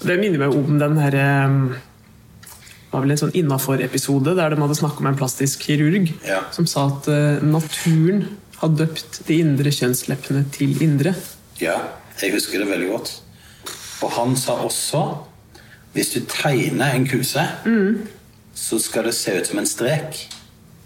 Det 0.04 0.18
minner 0.20 0.38
meg 0.44 0.54
om 0.56 0.78
den 0.80 0.96
herre 0.98 1.24
Det 2.40 2.92
var 2.94 3.02
vel 3.04 3.10
en 3.14 3.18
sånn 3.24 3.34
innafor-episode 3.34 4.34
der 4.38 4.50
de 4.54 4.60
hadde 4.62 4.76
snakket 4.78 5.00
om 5.02 5.08
en 5.10 5.16
plastisk 5.18 5.64
kirurg 5.66 6.12
Ja. 6.26 6.42
som 6.54 6.66
sa 6.70 6.86
at 6.92 7.08
eh, 7.10 7.40
naturen 7.42 8.24
har 8.60 8.68
døpt 8.70 9.22
de 9.26 9.40
indre 9.42 9.70
kjønnsleppene 9.74 10.44
til 10.54 10.76
indre. 10.84 11.14
Ja, 11.58 11.78
jeg 12.20 12.32
husker 12.36 12.58
det 12.62 12.68
veldig 12.70 12.90
godt. 12.92 13.10
Og 14.04 14.10
han 14.18 14.36
sa 14.38 14.54
også 14.62 15.02
hvis 15.94 16.10
du 16.14 16.20
tegner 16.30 16.94
en 16.94 17.06
kuse, 17.08 17.42
så 18.54 18.78
skal 18.82 19.04
det 19.08 19.14
se 19.14 19.34
ut 19.38 19.46
som 19.46 19.58
en 19.62 19.66
strek. 19.66 20.20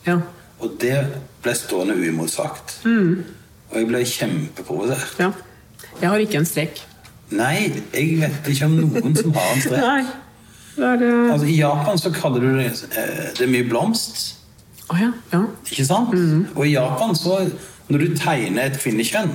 Ja. 0.06 0.18
Og 0.60 0.76
det 0.80 0.94
ble 1.42 1.54
stående 1.56 1.94
uimotsagt. 1.96 2.78
Og 2.86 3.74
jeg 3.76 3.88
ble 3.90 4.04
kjempeprovosert. 4.04 5.18
ja. 5.20 5.32
Jeg 5.98 6.08
har 6.12 6.20
ikke 6.22 6.38
en 6.38 6.46
strek. 6.46 6.76
Nei, 7.34 7.72
jeg 7.92 8.18
vet 8.20 8.46
ikke 8.52 8.66
om 8.68 8.74
noen 8.78 9.16
som 9.16 9.32
har 9.34 9.48
en 9.54 9.62
strek. 9.64 9.80
Nei. 9.88 10.02
Det 10.78 10.86
er 10.86 11.02
eh, 11.02 11.32
Altså, 11.32 11.46
I 11.50 11.56
Japan 11.58 11.98
så 11.98 12.12
kaller 12.14 12.44
du 12.44 12.52
det 12.54 12.66
eh, 12.70 13.24
Det 13.34 13.42
er 13.48 13.50
mye 13.50 13.66
blomst. 13.66 14.20
Oh, 14.88 14.96
ja. 15.00 15.08
ja. 15.32 15.40
Ikke 15.66 15.84
sant? 15.88 16.14
Og 16.54 16.62
i 16.68 16.76
Japan 16.76 17.16
så 17.18 17.40
Når 17.88 17.98
du 18.04 18.14
tegner 18.20 18.68
et 18.70 18.78
kvinnekjønn, 18.78 19.30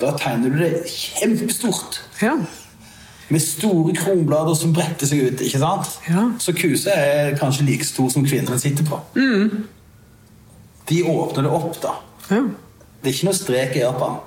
da 0.00 0.12
tegner 0.18 0.52
du 0.54 0.58
det 0.62 0.72
kjempestort. 0.88 2.00
Ja. 2.22 2.36
Med 3.30 3.42
store 3.44 3.94
kronblader 3.96 4.56
som 4.58 4.72
bretter 4.74 5.08
seg 5.08 5.22
ut. 5.28 5.40
ikke 5.44 5.60
sant? 5.62 5.94
Ja. 6.08 6.26
Så 6.42 6.52
kuse 6.56 6.90
er 6.90 7.36
kanskje 7.38 7.64
like 7.68 7.86
stor 7.86 8.10
som 8.12 8.26
kvinnen 8.26 8.58
sitter 8.60 8.84
på. 8.88 8.98
De 10.88 11.02
åpner 11.06 11.46
det 11.46 11.52
opp, 11.54 11.78
da. 11.82 11.96
ja. 12.30 12.42
Det 13.02 13.10
er 13.10 13.16
ikke 13.16 13.26
noe 13.26 13.34
strek 13.34 13.72
i 13.74 13.80
Japan. 13.82 14.18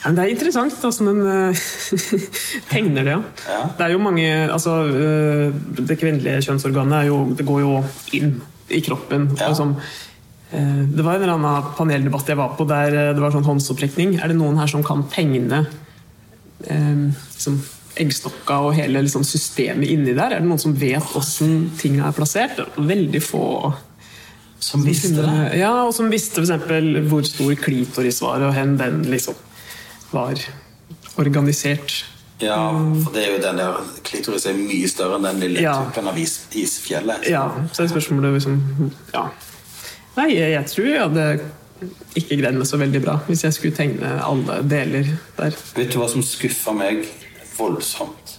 Men 0.00 0.16
det 0.16 0.22
er 0.22 0.30
interessant 0.32 0.76
hvordan 0.80 1.08
den 1.10 1.26
eh, 1.28 1.64
tegner 2.70 3.04
det, 3.04 3.12
ja. 3.12 3.18
Ja. 3.50 3.58
Det 3.76 3.84
er 3.84 3.92
jo 3.92 4.00
mange 4.00 4.28
altså, 4.48 4.78
eh, 4.88 5.58
Det 5.76 5.98
kvinnelige 6.00 6.40
kjønnsorganet 6.46 6.96
er 7.02 7.10
jo, 7.10 7.18
det 7.36 7.44
går 7.44 7.60
jo 7.60 7.74
inn 8.16 8.38
i 8.72 8.80
kroppen. 8.86 9.26
Ja. 9.36 9.50
eh, 10.56 10.80
det 10.88 11.04
var 11.04 11.18
en 11.18 11.26
eller 11.26 11.34
annen 11.36 11.68
paneldebatt 11.76 12.32
jeg 12.32 12.40
var 12.40 12.54
på 12.56 12.64
der 12.70 12.96
det 13.12 13.20
var 13.20 13.34
sånn 13.36 13.44
håndsopprekning. 13.44 14.16
Er 14.22 14.32
det 14.32 14.38
noen 14.40 14.56
her 14.62 14.70
som 14.72 14.84
kan 14.86 15.04
tegne 15.12 15.66
eh, 16.64 17.04
liksom, 17.34 17.60
eggstokka 17.98 18.58
og 18.68 18.74
hele 18.78 19.02
liksom, 19.02 19.24
systemet 19.26 19.88
inni 19.90 20.14
der? 20.14 20.36
Er 20.36 20.40
det 20.44 20.48
noen 20.48 20.60
som 20.62 20.74
vet 20.78 21.02
hvordan 21.12 21.70
tingene 21.80 22.06
er 22.08 22.16
plassert? 22.16 22.60
Veldig 22.76 23.22
få 23.24 23.44
Som 24.60 24.82
visste 24.84 25.14
det. 25.16 25.56
Ja, 25.58 25.72
og 25.86 25.94
som 25.96 26.10
visste 26.12 26.42
f.eks. 26.44 27.08
hvor 27.08 27.24
stor 27.24 27.54
klitoris 27.56 28.20
var, 28.20 28.42
og 28.44 28.52
hen 28.54 28.76
den 28.76 29.02
liksom 29.08 29.34
var 30.12 30.36
organisert. 31.16 32.04
Ja, 32.40 32.56
for 33.04 33.12
det 33.12 33.22
er 33.26 33.34
jo 33.34 33.40
den 33.42 33.58
der 33.60 33.78
Klitoris 34.06 34.46
er 34.48 34.54
mye 34.56 34.88
større 34.88 35.18
enn 35.18 35.26
den 35.28 35.40
lille 35.42 35.60
Ja. 35.64 35.74
typen 35.84 36.08
av 36.08 36.18
is, 36.18 36.38
isfjellet. 36.56 37.26
Ja, 37.28 37.46
så 37.72 37.82
er 37.84 37.90
spørsmålet 37.92 38.38
liksom 38.38 38.92
Ja. 39.14 39.26
Nei, 40.16 40.28
jeg, 40.34 40.52
jeg 40.52 40.66
tror 40.66 40.86
jeg 40.88 41.00
hadde 41.02 41.26
ikke 42.16 42.36
greid 42.40 42.56
meg 42.58 42.66
så 42.68 42.76
veldig 42.80 43.00
bra 43.04 43.18
hvis 43.28 43.44
jeg 43.44 43.52
skulle 43.56 43.76
tegne 43.76 44.14
alle 44.24 44.60
deler 44.68 45.06
der. 45.36 45.56
Vet 45.76 45.92
du 45.92 45.98
hva 46.00 46.08
som 46.12 46.24
skuffa 46.24 46.72
meg 46.76 47.04
voldsomt 47.60 48.36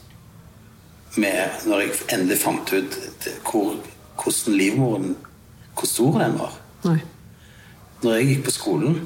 med 1.20 1.64
når 1.68 1.84
jeg 1.84 1.96
endelig 2.16 2.38
fant 2.40 2.74
ut 2.74 2.98
hvor, 3.48 3.76
hvordan 4.16 4.58
livmoren 4.58 5.16
Hvor 5.76 5.88
stor 5.88 6.20
den 6.20 6.38
var? 6.40 6.56
Nei. 6.84 6.98
Når 8.04 8.16
jeg 8.18 8.28
gikk 8.28 8.42
på 8.46 8.52
skolen, 8.52 8.98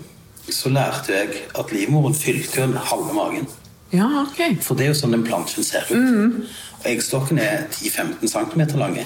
så 0.50 0.69
lærte 0.74 1.13
jeg 1.13 1.43
at 1.60 1.72
livmoren 1.72 2.15
fylte 2.15 2.62
jo 2.62 2.65
en 2.65 2.77
halve 2.77 3.13
magen. 3.13 3.45
Ja, 3.93 4.07
okay. 4.24 4.55
For 4.62 4.75
det 4.75 4.88
er 4.88 4.89
jo 4.93 4.98
sånn 4.98 5.13
den 5.13 5.25
plansjen 5.27 5.67
ser 5.67 5.86
ut. 5.91 6.39
Og 6.79 6.88
eggstokken 6.89 7.39
er 7.43 7.67
10-15 7.69 8.31
cm 8.34 8.63
lange. 8.81 9.05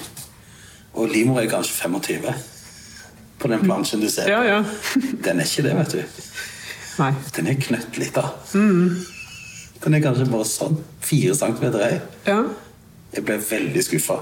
Og 0.94 1.12
livmor 1.12 1.42
er 1.42 1.50
kanskje 1.52 1.76
25 1.84 2.30
på 3.40 3.48
den 3.48 3.62
plansjen 3.64 4.02
du 4.02 4.08
ser. 4.12 4.28
Ja, 4.30 4.40
ja. 4.44 4.64
Den 5.24 5.40
er 5.40 5.48
ikke 5.48 5.64
det, 5.68 5.76
vet 5.78 5.94
du. 5.94 6.24
Nei. 7.00 7.12
Den 7.36 7.52
er 7.52 7.60
knøttlita. 7.60 8.26
Den 9.84 9.96
er 9.96 10.02
kanskje 10.04 10.26
bare 10.28 10.44
sånn. 10.48 10.76
Fire 11.04 11.34
centimeter 11.38 11.84
høy. 11.86 12.00
Ja. 12.26 12.40
Jeg 13.14 13.24
ble 13.26 13.38
veldig 13.42 13.82
skuffa. 13.84 14.20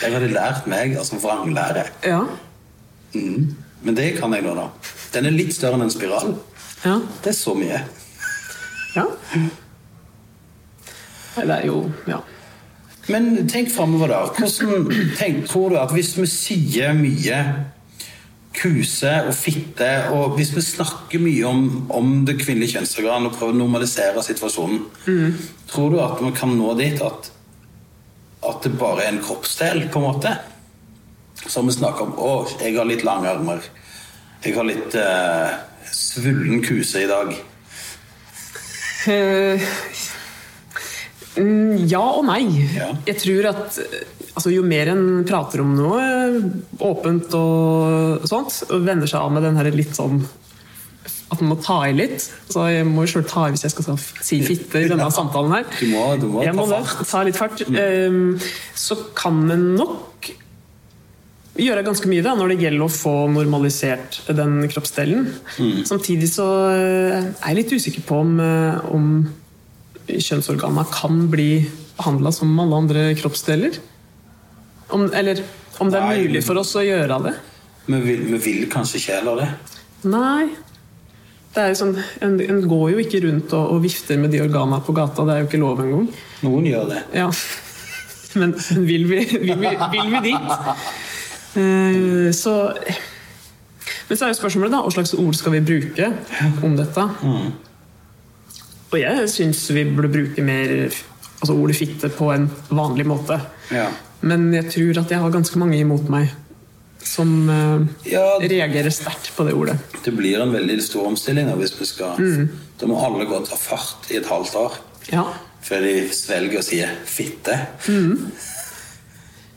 Jeg 0.00 0.12
hadde 0.14 0.30
lært 0.32 0.68
meg 0.70 0.94
altså 0.96 1.18
vranglære. 1.20 1.86
Ja. 2.06 2.20
Mm. 3.14 3.56
Men 3.82 3.96
det 3.96 4.12
kan 4.20 4.32
jeg 4.36 4.44
nå, 4.44 4.52
da. 4.56 4.68
Den 5.14 5.26
er 5.26 5.34
litt 5.34 5.54
større 5.56 5.78
enn 5.78 5.86
en 5.88 5.92
spiral. 5.92 6.34
Ja. 6.84 6.98
Det 7.24 7.32
er 7.32 7.36
så 7.36 7.54
mye. 7.56 7.80
ja. 8.96 9.06
Det 11.36 11.48
er 11.56 11.66
jo 11.66 11.82
Ja. 12.08 12.20
Men 13.08 13.48
tenk 13.48 13.70
framover, 13.74 14.08
da. 14.12 14.18
Hvordan 14.36 14.90
tenker 15.18 15.68
du 15.72 15.76
at 15.80 15.90
hvis 15.96 16.12
vi 16.18 16.26
sier 16.30 16.92
mye 16.94 17.38
kuse 18.56 19.10
og 19.28 19.34
fitte, 19.36 19.88
og 20.10 20.34
hvis 20.36 20.50
vi 20.56 20.62
snakker 20.64 21.22
mye 21.22 21.44
om, 21.46 21.60
om 21.94 22.08
det 22.26 22.38
kvinnelige 22.40 22.76
kjønnsorgan 22.76 23.28
og 23.28 23.36
prøver 23.36 23.54
å 23.54 23.60
normalisere 23.60 24.24
situasjonen, 24.26 24.80
tror 25.70 25.94
du 25.94 26.00
at 26.02 26.22
vi 26.22 26.32
kan 26.36 26.56
nå 26.58 26.74
dit 26.80 26.98
at, 27.06 27.30
at 28.50 28.64
det 28.66 28.74
bare 28.80 29.06
er 29.06 29.14
en 29.14 29.22
kroppsdel, 29.22 29.86
på 29.92 30.02
en 30.02 30.08
måte? 30.08 30.34
Som 31.46 31.70
vi 31.70 31.72
snakker 31.72 32.04
om. 32.04 32.16
'Å, 32.18 32.32
jeg 32.60 32.76
har 32.76 32.84
litt 32.84 33.04
lange 33.06 33.30
armer. 33.30 33.62
Jeg 34.44 34.56
har 34.58 34.66
litt 34.68 34.92
uh, 34.98 35.54
svullen 35.88 36.60
kuse 36.64 37.06
i 37.06 37.08
dag'. 37.08 37.38
Mm, 41.40 41.86
ja 41.88 42.02
og 42.02 42.26
nei. 42.28 42.42
Ja. 42.74 42.90
Jeg 43.06 43.22
tror 43.22 43.48
at 43.54 43.78
altså, 44.34 44.52
jo 44.54 44.62
mer 44.66 44.88
en 44.92 45.24
prater 45.28 45.60
om 45.64 45.72
noe 45.76 46.02
åpent 46.80 47.32
og 47.38 48.26
sånt, 48.30 48.62
og 48.70 48.84
venner 48.86 49.06
seg 49.10 49.20
av 49.20 49.32
med 49.34 49.42
den 49.46 49.56
her 49.60 49.70
litt 49.74 49.94
sånn 49.96 50.22
at 51.30 51.38
man 51.40 51.52
må 51.52 51.56
ta 51.62 51.76
i 51.86 51.92
litt. 51.94 52.24
Så 52.50 52.64
jeg 52.72 52.86
må 52.90 53.04
jo 53.06 53.12
sjøl 53.12 53.26
ta 53.30 53.44
i 53.46 53.52
hvis 53.54 53.62
jeg 53.62 53.70
skal 53.76 53.96
si 54.26 54.40
fitte 54.42 54.80
i 54.82 54.88
denne 54.90 55.06
samtalen 55.14 55.52
her. 55.54 55.64
Du 55.78 55.86
må- 55.92 56.18
du 56.18 56.26
må 56.26 56.42
jeg 56.42 56.54
må 56.58 56.64
ta, 56.68 56.80
fart. 56.82 57.06
ta 57.08 57.22
litt 57.22 57.36
fart. 57.38 57.60
Eh, 57.70 58.38
Så 58.74 58.96
kan 59.14 59.48
en 59.50 59.76
nok 59.76 60.30
gjøre 61.60 61.84
ganske 61.84 62.08
mye 62.08 62.22
da, 62.24 62.34
når 62.34 62.48
det 62.54 62.58
gjelder 62.64 62.82
å 62.86 62.90
få 62.90 63.14
normalisert 63.30 64.20
den 64.34 64.66
kroppsdelen. 64.70 65.28
Samtidig 65.86 66.28
så 66.32 66.46
eh, 66.72 67.30
er 67.30 67.54
jeg 67.54 67.56
litt 67.60 67.72
usikker 67.78 68.02
på 68.08 68.20
om, 68.24 68.40
eh, 68.40 68.80
om 68.90 69.06
kjønnsorganene 70.08 70.86
kan 70.90 71.28
bli 71.30 71.66
behandla 71.98 72.32
som 72.34 72.58
alle 72.58 72.74
andre 72.82 73.14
kroppsdeler. 73.14 73.78
Om, 74.92 75.06
eller 75.14 75.42
om 75.80 75.90
det 75.92 75.98
er 76.00 76.06
Nei. 76.08 76.24
mulig 76.26 76.42
for 76.44 76.60
oss 76.60 76.74
å 76.76 76.82
gjøre 76.84 77.20
det. 77.26 77.34
Vi 77.90 78.00
vil, 78.04 78.24
vi 78.34 78.38
vil 78.44 78.66
kanskje 78.70 78.98
ikke 79.00 79.18
heller 79.20 79.40
det. 79.44 79.48
Nei. 80.10 80.48
Det 81.50 81.62
er 81.64 81.72
jo 81.72 81.78
sånn, 81.80 81.96
en, 82.22 82.36
en 82.44 82.60
går 82.70 82.92
jo 82.92 83.00
ikke 83.02 83.20
rundt 83.24 83.52
og, 83.58 83.72
og 83.74 83.80
vifter 83.82 84.20
med 84.22 84.30
de 84.30 84.42
organene 84.44 84.78
på 84.86 84.94
gata. 84.94 85.24
Det 85.26 85.34
er 85.34 85.40
jo 85.42 85.48
ikke 85.48 85.62
lov 85.62 85.80
engang. 85.82 86.04
Noen 86.46 86.68
gjør 86.70 86.90
det. 86.92 87.00
Ja. 87.18 87.26
Men 88.40 88.52
vil 88.86 89.08
vi, 89.10 89.24
vil 89.42 89.56
vi, 89.58 89.72
vil 89.96 90.12
vi 90.14 90.20
dit? 90.28 90.52
Eh, 91.58 92.28
Så 92.36 92.52
Men 94.06 94.18
så 94.18 94.24
er 94.28 94.30
jo 94.30 94.38
spørsmålet, 94.38 94.70
da, 94.76 94.84
hva 94.86 94.92
slags 94.94 95.16
ord 95.18 95.34
skal 95.38 95.56
vi 95.56 95.64
bruke 95.66 96.12
om 96.66 96.76
dette? 96.78 97.08
Og 98.90 98.96
jeg 98.98 99.26
syns 99.30 99.64
vi 99.74 99.84
burde 99.86 100.10
bruke 100.14 100.42
mer 100.46 100.72
altså 101.40 101.54
ordet 101.56 101.76
fitte 101.78 102.10
på 102.14 102.30
en 102.34 102.48
vanlig 102.74 103.06
måte. 103.08 103.38
Ja. 103.74 103.88
Men 104.22 104.52
jeg 104.52 104.70
tror 104.74 104.98
at 105.04 105.10
jeg 105.10 105.18
har 105.22 105.30
ganske 105.32 105.58
mange 105.58 105.78
imot 105.80 106.08
meg 106.12 106.30
som 107.02 107.30
uh, 107.48 107.80
Ja, 108.04 108.36
reagerer 108.42 108.92
sterkt 108.92 109.30
på 109.36 109.46
det 109.46 109.54
ordet. 109.56 109.78
det 110.04 110.12
blir 110.12 110.40
en 110.42 110.52
veldig 110.52 110.82
stor 110.84 111.06
omstilling 111.08 111.48
hvis 111.56 111.72
vi 111.80 111.86
skal 111.88 112.20
Da 112.80 112.86
må 112.86 112.98
alle 113.04 113.24
gå 113.24 113.38
og 113.38 113.48
ta 113.48 113.56
fart 113.56 114.10
i 114.12 114.16
et 114.20 114.26
halvt 114.28 114.54
år 114.60 114.76
Ja. 115.12 115.24
før 115.64 115.80
de 115.80 115.94
svelger 116.12 116.58
og 116.58 116.64
sier 116.64 116.88
'fitte'. 117.06 117.56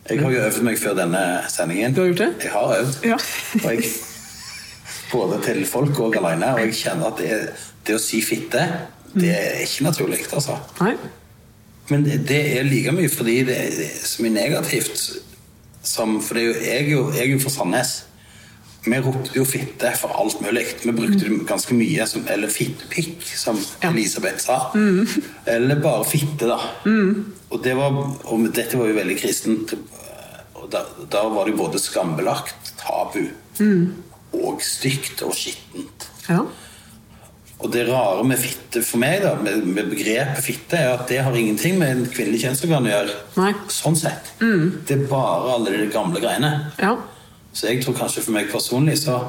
Jeg 0.10 0.20
har 0.20 0.32
jo 0.32 0.40
øvd 0.40 0.62
meg 0.64 0.78
før 0.80 0.96
denne 0.98 1.22
sendingen. 1.50 1.94
Du 1.96 2.02
har 2.02 2.08
gjort 2.12 2.18
det? 2.18 2.44
Jeg 2.44 2.52
har 2.52 2.74
øvd. 2.80 3.06
Ja. 3.08 3.18
Og 3.64 3.72
jeg, 3.72 3.84
både 5.12 5.42
til 5.46 5.66
folk 5.66 6.00
og 6.00 6.16
alene. 6.20 6.54
Og 6.54 6.60
jeg 6.60 6.74
kjenner 6.76 7.06
at 7.14 7.18
det, 7.22 7.50
det 7.88 7.96
å 7.96 8.00
si 8.04 8.20
'fitte', 8.22 8.68
det 9.16 9.30
er 9.32 9.62
ikke 9.64 9.84
naturlig. 9.84 10.20
altså. 10.34 10.58
Nei. 10.82 10.96
Men 11.90 12.04
det 12.06 12.22
det 12.28 12.42
er 12.58 12.64
like 12.64 12.92
mye 12.96 13.10
fordi 13.12 13.44
det 13.48 13.58
er 13.60 13.94
så 14.08 14.24
mye 14.24 14.36
negativt 14.38 15.02
som 15.84 16.22
For 16.24 16.40
er 16.40 16.46
jo, 16.46 16.54
jeg, 16.64 16.76
er 16.80 16.90
jo, 16.94 17.12
jeg 17.12 17.26
er 17.26 17.32
jo 17.34 17.40
fra 17.44 17.52
Sandnes. 17.52 17.90
Vi 18.86 19.00
ropte 19.00 19.32
jo 19.36 19.44
fitte 19.48 19.90
for 20.00 20.16
alt 20.20 20.42
mulig. 20.44 20.64
Vi 20.84 20.92
brukte 20.96 21.28
det 21.28 21.42
ganske 21.48 21.76
mye. 21.76 22.06
Som, 22.08 22.24
eller 22.32 22.52
fittepikk, 22.52 23.24
som 23.36 23.60
Ja. 23.82 23.90
Elisabeth 23.92 24.40
sa. 24.44 24.58
Eller 25.48 25.80
bare 25.84 26.06
fitte, 26.08 26.48
da. 26.48 26.58
Og, 27.50 27.60
det 27.64 27.76
var, 27.76 28.00
og 28.24 28.48
dette 28.56 28.80
var 28.80 28.88
jo 28.88 28.96
veldig 28.98 29.18
kristent. 29.20 29.76
Og 30.56 30.72
da, 30.72 30.86
da 31.12 31.24
var 31.32 31.46
det 31.46 31.54
jo 31.58 31.62
både 31.66 31.80
skambelagt, 31.84 32.74
tabu, 32.80 33.26
og 34.34 34.62
stygt 34.64 35.22
og 35.28 35.36
skittent. 35.36 36.08
Ja. 36.30 36.46
Og 37.64 37.72
det 37.72 37.86
rare 37.88 38.24
med 38.28 38.42
fitte 38.42 38.82
for 38.84 39.00
meg, 39.00 39.22
da, 39.24 39.38
med, 39.40 39.88
begrepet 39.88 40.44
fitte, 40.44 40.76
er 40.76 40.98
at 40.98 41.08
det 41.08 41.22
har 41.24 41.36
ingenting 41.38 41.78
med 41.80 41.94
en 41.94 42.04
kvinnelig 42.12 42.42
kjønnsorgan 42.44 42.90
å 42.90 42.92
gjøre. 42.92 43.16
Nei. 43.40 43.54
Sånn 43.72 43.96
sett. 43.96 44.34
Det 44.40 44.98
er 44.98 45.06
bare 45.08 45.54
alle 45.56 45.72
de 45.78 45.88
gamle 45.94 46.20
greiene. 46.24 46.52
Ja. 46.82 46.98
Så 47.56 47.70
jeg 47.70 47.84
tror 47.86 47.96
kanskje 47.96 48.26
for 48.26 48.36
meg 48.36 48.52
personlig 48.52 48.98
så 49.06 49.22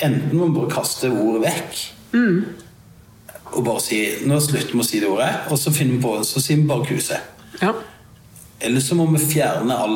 Enten 0.00 0.32
må 0.32 0.46
man 0.46 0.54
bare 0.54 0.70
kaste 0.72 1.10
ordet 1.12 1.42
vekk 1.44 1.80
og 3.50 3.64
bare 3.66 3.82
si 3.84 3.98
Nå 4.24 4.38
slutter 4.40 4.72
vi 4.72 4.80
å 4.80 4.86
si 4.86 5.00
det 5.02 5.10
ordet, 5.10 5.28
og 5.52 5.58
så 5.60 5.72
finner 5.74 5.98
vi 5.98 6.04
på 6.04 6.14
så 6.24 6.40
sier 6.40 6.60
vi 6.62 6.68
bare 6.70 6.86
kuse. 6.88 7.18
ja. 7.60 7.74
Eller 8.60 8.80
så 8.84 8.94
må 8.94 9.06
vi 9.08 9.18
fjerne 9.24 9.72
all, 9.72 9.94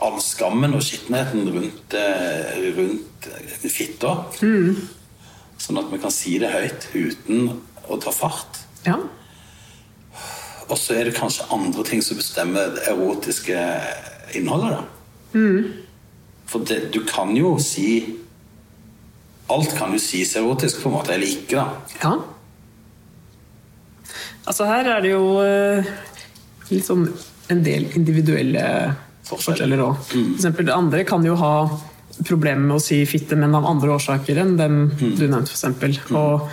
all 0.00 0.18
skammen 0.24 0.72
og 0.76 0.80
skittenheten 0.84 1.50
rundt, 1.52 1.94
eh, 1.94 2.68
rundt 2.76 3.28
fitta. 3.68 3.70
fitta. 3.76 4.12
Sånn 5.58 5.78
at 5.80 5.88
vi 5.92 5.98
kan 6.02 6.12
si 6.12 6.36
det 6.38 6.50
høyt 6.52 6.88
uten 6.94 7.50
å 7.88 7.96
ta 8.02 8.12
fart. 8.14 8.62
ja. 8.86 8.98
Og 10.66 10.74
så 10.74 10.96
er 10.98 11.04
det 11.06 11.14
kanskje 11.14 11.44
andre 11.54 11.84
ting 11.86 12.00
som 12.02 12.16
bestemmer 12.18 12.72
det 12.74 12.88
erotiske 12.90 13.54
innholdet. 14.34 14.80
da. 14.80 15.42
For 16.50 16.64
det, 16.66 16.90
du 16.90 17.04
kan 17.06 17.30
jo 17.38 17.52
si 17.62 18.16
Alt 19.48 19.76
kan 19.78 19.92
jo 19.94 19.98
sies 20.02 20.32
erotisk, 20.34 20.80
på 20.82 20.88
en 20.90 20.94
måte, 20.96 21.12
eller 21.14 21.26
ikke. 21.30 21.54
da. 21.54 21.68
Ja. 22.02 22.16
Altså 24.46 24.66
her 24.66 24.88
er 24.96 25.04
det 25.04 25.12
jo 25.12 25.22
liksom 26.70 27.04
sånn 27.06 27.52
en 27.54 27.62
del 27.62 27.86
individuelle 27.94 28.64
forskjeller 29.26 29.84
òg. 29.86 30.00
For 30.10 30.32
eksempel 30.34 30.66
det 30.66 30.74
andre 30.74 31.04
kan 31.06 31.22
jo 31.26 31.36
ha 31.38 31.52
problemer 32.24 32.62
med 32.62 32.78
å 32.78 32.82
si 32.82 33.02
fitte, 33.08 33.36
men 33.38 33.54
av 33.56 33.66
andre 33.68 33.92
årsaker 33.96 34.40
enn 34.40 34.56
den 34.58 34.80
du 34.96 35.26
nevnte, 35.26 35.50
for 35.50 35.56
eksempel. 35.56 35.96
Og 36.16 36.46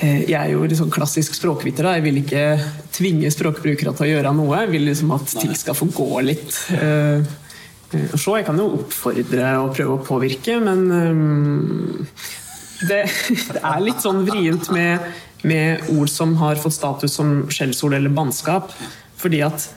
eh, 0.00 0.24
jeg 0.30 0.38
er 0.40 0.52
jo 0.54 0.78
sånn 0.78 0.92
klassisk 0.94 1.36
språkviter. 1.36 1.86
da. 1.86 1.96
Jeg 1.98 2.06
vil 2.08 2.20
ikke 2.22 2.44
tvinge 2.96 3.32
språkbrukere 3.34 3.94
til 3.96 4.06
å 4.06 4.10
gjøre 4.10 4.34
noe. 4.36 4.62
Jeg 4.64 4.72
vil 4.74 4.86
liksom 4.90 5.14
at 5.16 5.34
ting 5.36 5.54
skal 5.58 5.78
få 5.78 5.90
gå 5.94 6.10
litt. 6.26 6.60
Eh, 6.76 7.24
eh, 7.92 8.14
så, 8.14 8.38
Jeg 8.38 8.48
kan 8.48 8.60
jo 8.60 8.70
oppfordre 8.80 9.56
og 9.64 9.74
prøve 9.76 9.98
å 9.98 10.04
påvirke, 10.06 10.60
men 10.64 10.86
det, 12.86 13.02
det 13.56 13.60
er 13.60 13.84
litt 13.84 14.00
sånn 14.00 14.24
vrient 14.28 14.70
med, 14.72 15.10
med 15.42 15.92
ord 15.96 16.12
som 16.12 16.38
har 16.40 16.60
fått 16.62 16.78
status 16.78 17.20
som 17.20 17.44
skjellsord 17.52 17.98
eller 17.98 18.12
bannskap. 18.14 18.72
Fordi 19.20 19.44
at 19.44 19.68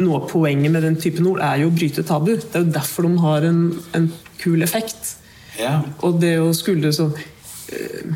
noe 0.00 0.22
av 0.22 0.28
poenget 0.30 0.72
med 0.72 0.84
den 0.86 0.96
typen 1.00 1.26
ord 1.28 1.42
er 1.44 1.62
jo 1.62 1.70
å 1.70 1.74
bryte 1.74 2.04
tabu. 2.06 2.34
Det 2.36 2.56
er 2.56 2.64
jo 2.64 2.74
derfor 2.74 3.06
de 3.06 3.18
har 3.20 3.46
en, 3.48 3.62
en 3.96 4.08
kul 4.42 4.62
effekt. 4.66 5.16
Ja. 5.60 5.78
Og 6.04 6.20
det 6.22 6.36
å 6.40 6.52
skulle 6.56 6.92
så 6.96 7.10
eh, 7.12 8.12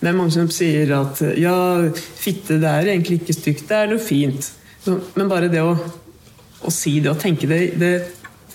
Det 0.00 0.10
er 0.10 0.16
mange 0.16 0.34
som 0.34 0.50
sier 0.52 0.90
at 0.98 1.22
eh, 1.24 1.38
ja, 1.40 1.54
fitte 1.96 2.58
det 2.60 2.68
er 2.70 2.90
egentlig 2.92 3.22
ikke 3.22 3.36
stygt, 3.36 3.66
det 3.70 3.78
er 3.78 3.92
noe 3.92 4.02
fint. 4.02 4.50
Så, 4.84 4.98
men 5.16 5.30
bare 5.30 5.48
det 5.52 5.62
å, 5.64 5.72
å 5.74 6.72
si 6.74 6.98
det 7.00 7.14
og 7.14 7.20
tenke 7.22 7.48
det, 7.48 7.60
det 7.80 7.94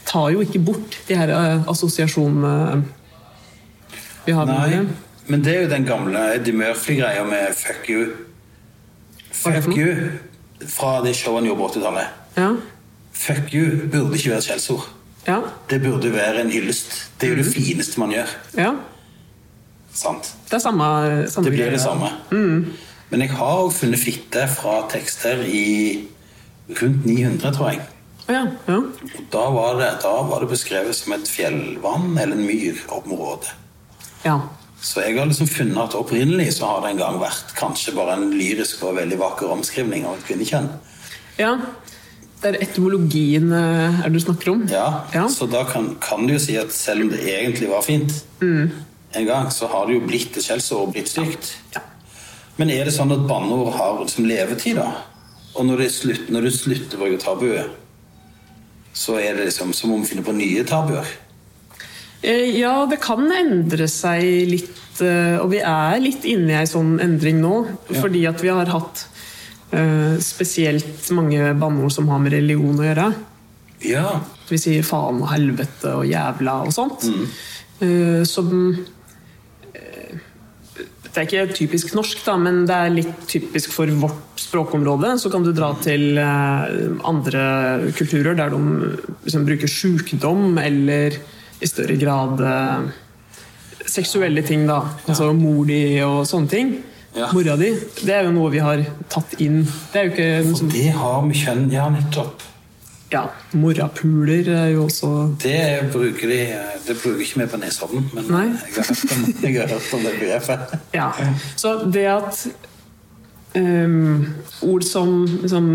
tar 0.06 0.30
jo 0.34 0.44
ikke 0.46 0.62
bort 0.62 1.00
de 1.08 1.18
her 1.18 1.34
eh, 1.34 1.68
assosiasjonene 1.70 2.84
vi 4.26 4.36
har 4.36 4.46
med 4.46 4.56
Nei, 4.60 4.70
det. 4.76 5.24
men 5.32 5.44
det 5.46 5.54
er 5.56 5.64
jo 5.64 5.70
den 5.72 5.86
gamle 5.88 6.24
Eddie 6.36 6.54
Murphy-greia 6.54 7.24
med 7.26 7.56
'fuck 7.58 7.90
you'. 7.90 8.12
Fuck 9.32 9.72
you 9.78 9.96
fra 10.68 11.00
det 11.02 11.16
showet 11.16 11.40
han 11.40 11.48
gjorde 11.48 11.62
på 11.62 11.68
80-tallet. 11.80 12.08
Ja, 12.38 12.50
Fuck 13.14 13.54
you 13.54 13.88
burde 13.92 14.16
ikke 14.16 14.30
være 14.30 14.38
et 14.38 14.44
skjellsord. 14.44 14.86
Ja, 15.28 15.40
Det 15.70 15.82
burde 15.84 16.12
være 16.14 16.42
en 16.42 16.52
hyllest. 16.52 17.12
Det 17.20 17.28
er 17.30 17.36
jo 17.36 17.44
det 17.44 17.52
fineste 17.54 18.00
man 18.00 18.12
gjør. 18.12 18.28
ja. 18.58 18.74
Sant? 19.94 20.34
Det 20.48 20.54
er 20.54 20.60
samme, 20.62 20.86
samme 21.28 21.50
Det 21.50 21.52
blir 21.58 21.72
det 21.74 21.80
samme. 21.82 22.08
Men 23.10 23.22
jeg 23.24 23.32
har 23.32 23.58
også 23.66 23.78
funnet 23.82 24.00
fitte 24.00 24.44
fra 24.48 24.84
tekster 24.92 25.42
i 25.44 26.06
rundt 26.82 27.06
900, 27.06 27.52
tror 27.56 27.72
jeg. 27.72 27.82
Ja, 28.30 28.44
ja. 28.70 28.76
Og 28.78 29.24
Da 29.34 29.48
var, 29.50 29.74
det, 29.82 29.90
da 30.04 30.12
var 30.30 30.40
det 30.46 30.50
beskrevet 30.52 30.96
som 30.96 31.14
et 31.18 31.28
fjellvann 31.28 32.18
eller 32.22 32.38
en 32.38 32.46
myrområde. 32.46 33.50
ja. 34.26 34.38
Så 34.82 35.02
jeg 35.04 35.18
har 35.18 35.26
liksom 35.28 35.48
funnet 35.52 35.78
at 35.90 35.96
opprinnelig 36.00 36.54
så 36.56 36.66
har 36.70 36.82
det 36.86 36.92
en 36.94 36.98
gang 37.02 37.18
vært 37.20 37.50
kanskje 37.58 37.92
bare 37.98 38.14
en 38.16 38.30
lyrisk 38.32 38.84
og 38.88 38.96
veldig 38.96 39.18
vakker 39.20 39.50
omskrivning 39.52 40.06
av 40.08 40.16
et 40.16 40.24
kvinnekjønn. 40.30 40.70
ja. 41.40 41.58
Det 42.40 42.54
er 42.54 42.62
etymologien 42.64 43.50
eh, 43.52 44.00
er 44.06 44.14
du 44.14 44.20
snakker 44.24 44.54
om? 44.54 44.62
Ja, 44.72 45.04
Ja. 45.14 45.26
Så 45.28 45.48
da 45.52 45.66
kan, 45.68 45.96
kan 46.00 46.26
du 46.28 46.34
jo 46.38 46.40
si 46.40 46.56
at 46.60 46.72
selv 46.72 47.04
om 47.04 47.10
det 47.12 47.20
egentlig 47.28 47.68
var 47.72 47.84
fint 47.84 48.14
en 48.42 49.26
gang, 49.28 49.50
så 49.52 49.68
har 49.68 49.88
det 49.90 49.98
jo 49.98 50.06
blitt 50.08 50.38
et 50.38 50.46
skjellsord 50.46 50.88
og 50.88 50.94
blitt 50.94 51.10
stygt. 51.12 51.56
Ja. 51.76 51.82
Men 52.60 52.70
er 52.72 52.86
det 52.88 52.94
sånn 52.96 53.12
at 53.16 53.26
banneord 53.28 53.74
har 53.76 54.02
som 54.12 54.28
levetid, 54.30 54.78
da? 54.80 54.90
Og 55.56 55.66
når, 55.66 55.84
det 55.84 55.92
slutt, 55.92 56.30
når 56.32 56.46
du 56.48 56.52
slutter 56.54 57.00
å 57.00 57.08
bruke 57.08 57.22
tabuet, 57.24 57.72
så 58.94 59.18
er 59.20 59.36
det 59.38 59.50
liksom, 59.50 59.74
som 59.74 59.94
om 59.96 60.04
vi 60.04 60.12
finne 60.14 60.24
på 60.28 60.36
nye 60.36 60.64
tabuer. 60.68 61.08
Eh, 62.22 62.60
Ja, 62.60 62.86
det 62.86 63.00
kan 63.04 63.26
endre 63.32 63.88
seg 63.92 64.24
litt, 64.52 65.02
eh, 65.02 65.38
og 65.40 65.50
vi 65.54 65.60
er 65.64 66.00
litt 66.04 66.26
inne 66.28 66.54
i 66.54 66.60
ei 66.62 66.68
sånn 66.70 67.00
endring 67.04 67.40
nå. 67.42 67.66
Ja. 67.90 68.02
Fordi 68.04 68.26
at 68.30 68.44
vi 68.44 68.52
har 68.54 68.72
hatt 68.72 69.06
spesielt 70.24 71.12
mange 71.14 71.52
banneord 71.60 71.94
som 71.94 72.08
har 72.10 72.22
med 72.24 72.34
religion 72.34 72.80
å 72.80 72.88
gjøre. 72.88 73.10
Ja. 73.86 74.20
Vi 74.50 74.58
sier 74.60 74.86
faen 74.86 75.22
og 75.22 75.30
helvete 75.32 75.94
og 76.00 76.08
jævla 76.10 76.62
og 76.66 76.74
sånt. 76.76 77.06
Mm. 77.06 77.28
Eh, 77.86 78.24
Som 78.28 78.50
eh, 79.74 80.16
Det 81.06 81.14
er 81.16 81.28
ikke 81.28 81.56
typisk 81.56 81.94
norsk, 81.96 82.24
da, 82.26 82.36
men 82.38 82.66
det 82.70 82.76
er 82.76 82.96
litt 82.96 83.28
typisk 83.30 83.72
for 83.74 83.92
vårt 84.02 84.42
språkområde. 84.42 85.16
Så 85.22 85.32
kan 85.32 85.46
du 85.46 85.54
dra 85.56 85.72
til 85.84 86.18
eh, 86.18 86.98
andre 87.08 87.44
kulturer 87.96 88.38
der 88.38 88.54
de 88.54 88.64
liksom 89.24 89.46
bruker 89.48 89.70
sjukdom 89.70 90.58
eller 90.62 91.16
i 91.60 91.68
større 91.68 91.98
grad 92.00 92.42
eh, 92.42 92.90
seksuelle 93.90 94.44
ting, 94.46 94.68
da. 94.70 94.84
Altså 95.08 95.32
mor 95.34 95.66
di 95.70 96.00
og 96.06 96.26
sånne 96.30 96.52
ting. 96.52 96.78
Ja. 97.16 97.32
Mora 97.34 97.56
di. 97.58 97.72
Det 98.04 98.14
er 98.14 98.28
jo 98.28 98.36
noe 98.36 98.52
vi 98.54 98.62
har 98.62 98.84
tatt 99.10 99.34
inn. 99.42 99.64
Det 99.94 100.00
er 100.00 100.08
jo 100.08 100.14
ikke 100.14 100.30
noe 100.46 100.60
som 100.60 100.70
det 100.72 100.86
har 100.94 101.20
med 101.26 101.40
kjønn 101.40 101.68
Ja, 101.74 101.90
nettopp. 101.94 102.46
Ja, 103.10 103.24
morapuler 103.58 104.46
er 104.54 104.68
jo 104.76 104.84
også 104.86 105.08
Det 105.42 105.90
bruker 105.90 106.30
de 106.30 106.42
Det 106.86 106.94
bruker 107.00 107.24
ikke 107.24 107.40
vi 107.42 107.48
på 107.50 107.58
Nesodden, 107.58 108.06
men 108.14 108.28
Nei. 108.30 108.44
jeg 108.54 108.76
har 108.78 108.92
hørt 108.92 109.14
om, 109.16 109.24
har 109.56 109.72
hørt 109.72 109.94
om 109.98 110.04
det 110.06 110.12
begrepet. 110.20 110.76
Ja. 110.94 111.08
Så 111.58 111.72
det 111.90 112.06
at 112.06 112.44
um, 113.58 114.28
ord 114.62 114.86
som 114.86 115.26
liksom, 115.26 115.72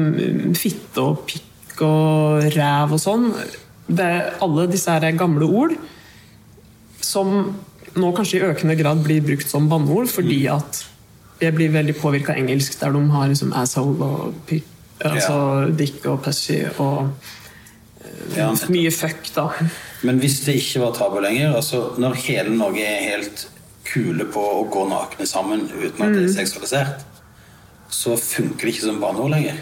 fitte 0.54 1.02
og 1.02 1.26
pikk 1.26 1.82
og 1.82 2.46
ræv 2.54 2.94
og 2.94 3.02
sånn 3.02 3.28
det 3.90 4.04
er, 4.06 4.32
Alle 4.44 4.68
disse 4.70 4.94
her 4.94 5.02
er 5.02 5.18
gamle 5.18 5.50
ord 5.50 5.74
som 7.04 7.34
nå 7.94 8.10
kanskje 8.14 8.38
i 8.38 8.46
økende 8.46 8.78
grad 8.78 9.02
blir 9.04 9.22
brukt 9.26 9.50
som 9.50 9.66
banneord 9.70 10.06
fordi 10.10 10.44
at 10.50 10.84
jeg 11.42 11.54
blir 11.56 11.72
veldig 11.74 11.96
påvirka 11.98 12.34
av 12.34 12.42
engelsk, 12.42 12.76
der 12.80 12.92
de 12.94 13.02
har 13.14 13.30
liksom 13.30 13.54
asshole 13.58 14.06
og 14.06 14.52
altså 15.04 15.38
dick 15.76 16.04
og 16.06 16.22
pussy 16.24 16.60
og 16.78 17.08
Ja, 18.34 18.46
mye 18.72 18.90
fuck, 18.94 19.26
da. 19.34 19.50
Men 20.06 20.18
hvis 20.22 20.38
det 20.46 20.54
ikke 20.56 20.80
var 20.84 20.94
tabu 20.96 21.18
lenger, 21.20 21.54
altså 21.58 21.90
når 22.00 22.16
hele 22.24 22.54
Norge 22.56 22.84
er 22.84 23.02
helt 23.10 23.44
kule 23.84 24.24
på 24.32 24.40
å 24.40 24.62
gå 24.72 24.84
nakne 24.88 25.26
sammen 25.28 25.66
uten 25.68 26.00
at 26.06 26.14
det 26.14 26.22
er 26.24 26.32
seksualisert, 26.32 27.04
så 27.92 28.16
funker 28.18 28.64
det 28.64 28.74
ikke 28.74 28.86
som 28.86 29.00
banneord 29.02 29.34
lenger. 29.34 29.60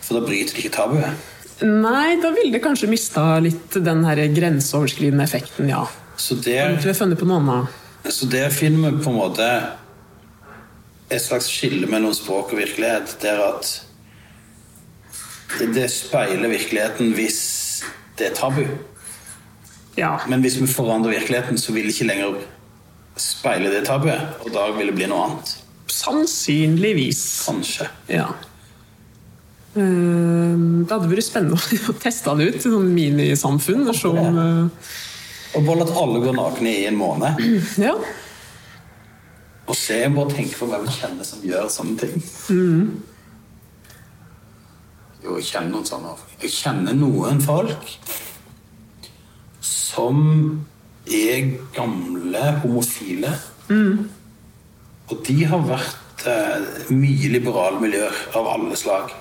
For 0.00 0.18
da 0.18 0.24
bryter 0.24 0.56
det 0.56 0.64
ikke 0.64 0.76
tabuet. 0.78 1.26
Nei, 1.66 2.16
da 2.22 2.30
ville 2.34 2.54
det 2.54 2.62
kanskje 2.64 2.88
mista 2.90 3.24
litt 3.42 3.76
den 3.84 4.04
her 4.06 4.20
grenseoverskridende 4.32 5.26
effekten, 5.26 5.68
ja. 5.72 5.84
Så 6.18 6.38
der, 6.42 6.78
så 6.80 8.26
der 8.32 8.54
finner 8.54 8.90
vi 8.90 9.02
på 9.02 9.12
en 9.12 9.18
måte 9.18 9.48
et 11.10 11.22
slags 11.22 11.46
skille 11.48 11.86
mellom 11.88 12.12
språk 12.14 12.52
og 12.52 12.58
virkelighet, 12.60 13.14
der 13.22 13.40
at 13.46 13.70
det, 15.58 15.70
det 15.74 15.86
speiler 15.90 16.48
virkeligheten 16.52 17.14
hvis 17.16 17.38
det 18.18 18.26
er 18.30 18.34
tabu. 18.36 18.64
Ja. 19.98 20.16
Men 20.28 20.40
hvis 20.44 20.58
vi 20.60 20.66
forandrer 20.70 21.14
virkeligheten, 21.16 21.58
så 21.58 21.72
vil 21.72 21.88
det 21.88 21.94
ikke 21.96 22.10
lenger 22.10 22.36
speile 23.18 23.70
det 23.72 23.86
tabuet. 23.88 24.20
Og 24.44 24.52
da 24.54 24.68
vil 24.76 24.90
det 24.92 24.94
bli 24.98 25.08
noe 25.10 25.24
annet. 25.30 25.54
Sannsynligvis. 25.90 27.22
Kanskje. 27.48 27.88
Ja. 28.12 28.28
Eh, 29.74 30.54
Det 30.88 30.92
hadde 30.92 31.10
vært 31.10 31.26
spennende 31.26 31.58
å 31.58 31.96
teste 32.02 32.36
det 32.38 32.46
ut 32.52 32.60
i 32.60 32.70
sånn 32.70 32.92
minisamfunn. 32.94 33.88
Og 33.88 33.96
se 33.96 34.08
om 34.12 34.38
Og 35.56 35.64
bare 35.64 35.82
at 35.86 35.96
alle 35.96 36.20
går 36.22 36.36
nakne 36.36 36.70
i 36.82 36.86
en 36.86 36.98
måned. 37.00 37.40
ja. 37.80 37.94
Og 39.68 39.76
se, 39.76 39.98
bare 40.14 40.32
tenke 40.32 40.56
på 40.56 40.66
hvem 40.70 40.86
vi 40.86 40.94
kjenner 40.96 41.26
som 41.28 41.44
gjør 41.44 41.68
sånne 41.72 41.98
ting. 42.00 42.22
Jo, 45.24 45.36
jeg 45.36 45.44
kjenner 45.50 45.74
noen 45.74 45.88
sånne. 45.88 46.14
Jeg 46.40 46.54
kjenner 46.54 46.96
noen 46.96 47.40
folk 47.44 47.92
som 49.60 50.20
er 51.04 51.52
gamle 51.76 52.44
homofile. 52.62 53.32
Og 55.08 55.16
de 55.28 55.38
har 55.48 55.64
vært 55.68 56.26
eh, 56.28 56.68
mye 56.92 57.32
liberale 57.32 57.80
miljøer 57.80 58.18
av 58.36 58.48
alle 58.54 58.76
slag. 58.76 59.12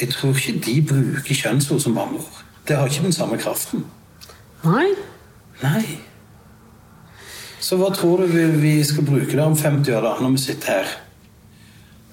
Jeg 0.00 0.10
tror 0.14 0.34
ikke 0.34 0.58
de 0.66 0.76
bruker 0.88 1.38
kjønnsord 1.38 1.82
som 1.84 1.94
banneord. 1.94 2.42
Det 2.66 2.76
har 2.78 2.90
ikke 2.90 3.06
den 3.06 3.14
samme 3.14 3.38
kraften. 3.38 3.84
Nei. 4.64 4.88
Nei. 5.62 5.84
Så 7.62 7.78
hva 7.78 7.92
tror 7.94 8.24
du 8.24 8.32
vi, 8.32 8.44
vi 8.58 8.74
skal 8.84 9.06
bruke 9.06 9.30
det 9.30 9.42
om 9.44 9.54
50 9.56 9.94
år, 9.94 10.02
da, 10.02 10.16
når 10.18 10.34
vi 10.34 10.42
sitter 10.42 10.80
her? 10.80 10.94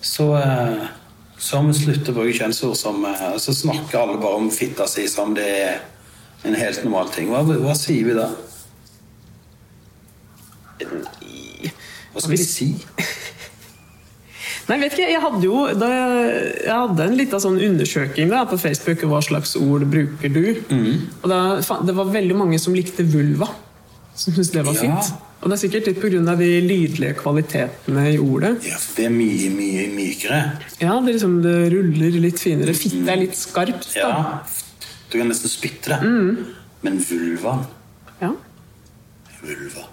Så, 0.02 0.28
eh, 0.38 0.84
så 1.42 1.58
har 1.58 1.66
vi 1.66 1.78
sluttet 1.80 2.12
å 2.14 2.18
bruke 2.20 2.36
kjønnsord 2.38 2.78
som 2.78 3.02
eh, 3.10 3.24
Så 3.42 3.56
snakker 3.58 3.98
alle 4.00 4.20
bare 4.22 4.38
om 4.40 4.52
fitta 4.54 4.86
si 4.88 5.08
som 5.10 5.34
det 5.36 5.48
er 5.50 5.80
en 6.48 6.56
helt 6.56 6.84
normal 6.86 7.10
ting. 7.16 7.32
Hva, 7.34 7.42
hva 7.44 7.74
sier 7.76 8.06
vi 8.08 8.14
da? 8.16 8.30
Hva 10.80 12.22
skal 12.22 12.36
vi 12.36 12.40
si? 12.44 12.70
Nei, 14.70 14.78
vet 14.84 14.94
ikke, 14.94 15.08
jeg 15.10 15.22
hadde 15.24 15.42
jo 15.42 15.64
da 15.74 15.88
jeg, 15.90 16.70
hadde 16.70 17.08
en 17.10 17.18
liten 17.18 17.42
sånn 17.42 17.58
undersøking 17.58 18.30
da, 18.30 18.44
på 18.48 18.60
Facebook 18.62 19.02
hva 19.10 19.24
slags 19.26 19.56
ord 19.58 19.88
bruker 19.90 20.30
du. 20.30 20.44
Og 21.24 21.26
da, 21.32 21.40
det 21.90 21.98
var 21.98 22.14
veldig 22.14 22.38
mange 22.38 22.62
som 22.62 22.78
likte 22.78 23.02
vulva. 23.10 23.50
Som 24.14 24.36
syntes 24.36 24.54
det 24.54 24.62
var 24.68 24.78
fint. 24.78 25.10
Ja. 25.10 25.29
Og 25.40 25.48
det 25.48 25.56
er 25.56 25.62
sikkert 25.62 25.86
litt 25.88 26.00
pga. 26.02 26.36
de 26.36 26.48
lydlige 26.66 27.14
kvalitetene 27.16 28.06
i 28.12 28.18
ordet. 28.20 28.58
Ja, 28.68 28.76
for 28.76 28.98
det 29.00 29.06
er 29.08 29.14
mye, 29.16 29.50
mye 29.56 29.86
mykere. 29.96 30.40
Ja, 30.82 30.98
det, 31.00 31.14
liksom, 31.16 31.38
det 31.46 31.54
ruller 31.72 32.18
litt 32.20 32.40
finere. 32.44 32.74
Fitte 32.76 33.08
er 33.14 33.22
litt 33.22 33.38
skarpt. 33.40 33.88
da. 33.94 34.00
Ja. 34.00 34.12
Du 35.10 35.18
kan 35.18 35.30
nesten 35.32 35.50
spytte 35.50 35.96
det. 35.96 36.02
Men 36.84 37.00
vulvaen 37.00 37.64
Ja. 38.22 38.34
Vulva. 39.40 39.86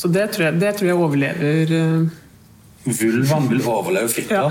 Så 0.00 0.08
det 0.08 0.30
tror 0.32 0.46
jeg, 0.46 0.60
det 0.60 0.70
tror 0.78 0.88
jeg 0.88 0.96
overlever. 0.96 1.72
eh, 1.76 2.94
Vulvaen 3.02 3.50
vil 3.50 3.60
overleve 3.68 4.08
fitta. 4.08 4.34
Ja. 4.34 4.48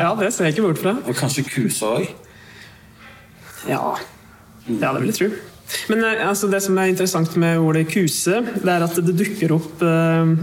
ja, 0.00 0.14
det 0.16 0.32
ser 0.32 0.48
jeg 0.48 0.56
ikke 0.56 0.64
bort 0.70 0.80
fra. 0.80 0.96
Og 1.04 1.14
kanskje 1.16 1.44
kuse 1.44 1.84
òg. 1.84 2.08
Ja, 3.68 3.82
ja 4.68 4.92
det 4.96 5.00
vil 5.02 5.12
jeg 5.12 5.18
tro. 5.20 5.28
Men 5.88 6.04
eh, 6.04 6.24
altså, 6.28 6.48
det 6.50 6.62
som 6.64 6.78
er 6.78 6.92
interessant 6.92 7.36
med 7.40 7.60
ordet 7.60 7.88
kuse, 7.92 8.40
det 8.54 8.72
er 8.72 8.86
at 8.86 8.98
det 9.04 9.16
dukker 9.18 9.54
opp 9.56 9.84
eh, 9.84 10.34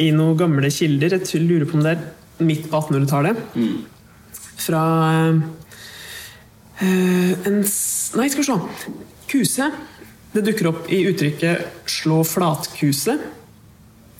i 0.00 0.10
noen 0.16 0.38
gamle 0.40 0.72
kilder. 0.72 1.18
Jeg 1.20 1.44
lurer 1.44 1.68
på 1.68 1.78
om 1.78 1.84
det 1.84 1.96
er 1.96 2.44
midt 2.46 2.68
på 2.70 2.80
1800-tallet. 2.80 3.40
Fra 4.60 4.84
eh, 6.80 7.48
en 7.48 7.62
Nei, 8.10 8.26
skal 8.26 8.42
vi 8.42 8.48
se. 8.48 8.94
Kuse. 9.30 9.66
Det 10.34 10.42
dukker 10.46 10.66
opp 10.70 10.88
i 10.90 11.04
uttrykket 11.06 11.86
'slå 11.86 12.24
flatkuse', 12.26 13.14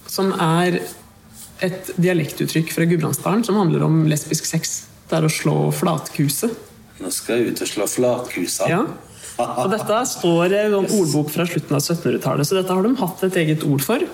som 0.07 0.31
er 0.35 0.79
et 1.67 1.91
dialektuttrykk 1.99 2.71
fra 2.75 2.87
Gudbrandsdalen 2.87 3.43
som 3.47 3.59
handler 3.59 3.83
om 3.87 4.05
lesbisk 4.11 4.47
sex. 4.47 4.85
Det 5.11 5.19
er 5.19 5.27
å 5.27 5.33
slå 5.33 5.57
flatkuse. 5.75 6.51
Nå 7.01 7.11
skal 7.15 7.41
jeg 7.41 7.55
ut 7.55 7.63
og 7.65 7.71
slå 7.71 7.87
flatkusa. 7.91 8.69
Ja. 8.71 8.85
Og 9.39 9.71
dette 9.73 10.01
står 10.11 10.53
i 10.53 10.59
en 10.65 10.75
sånn 10.75 10.91
ordbok 10.99 11.31
fra 11.35 11.47
slutten 11.49 11.77
av 11.77 11.85
1700-tallet, 11.85 12.49
så 12.49 12.59
dette 12.59 12.75
har 12.77 12.87
de 12.87 12.95
hatt 13.01 13.23
et 13.29 13.39
eget 13.45 13.65
ord 13.69 13.85
for. 13.85 14.05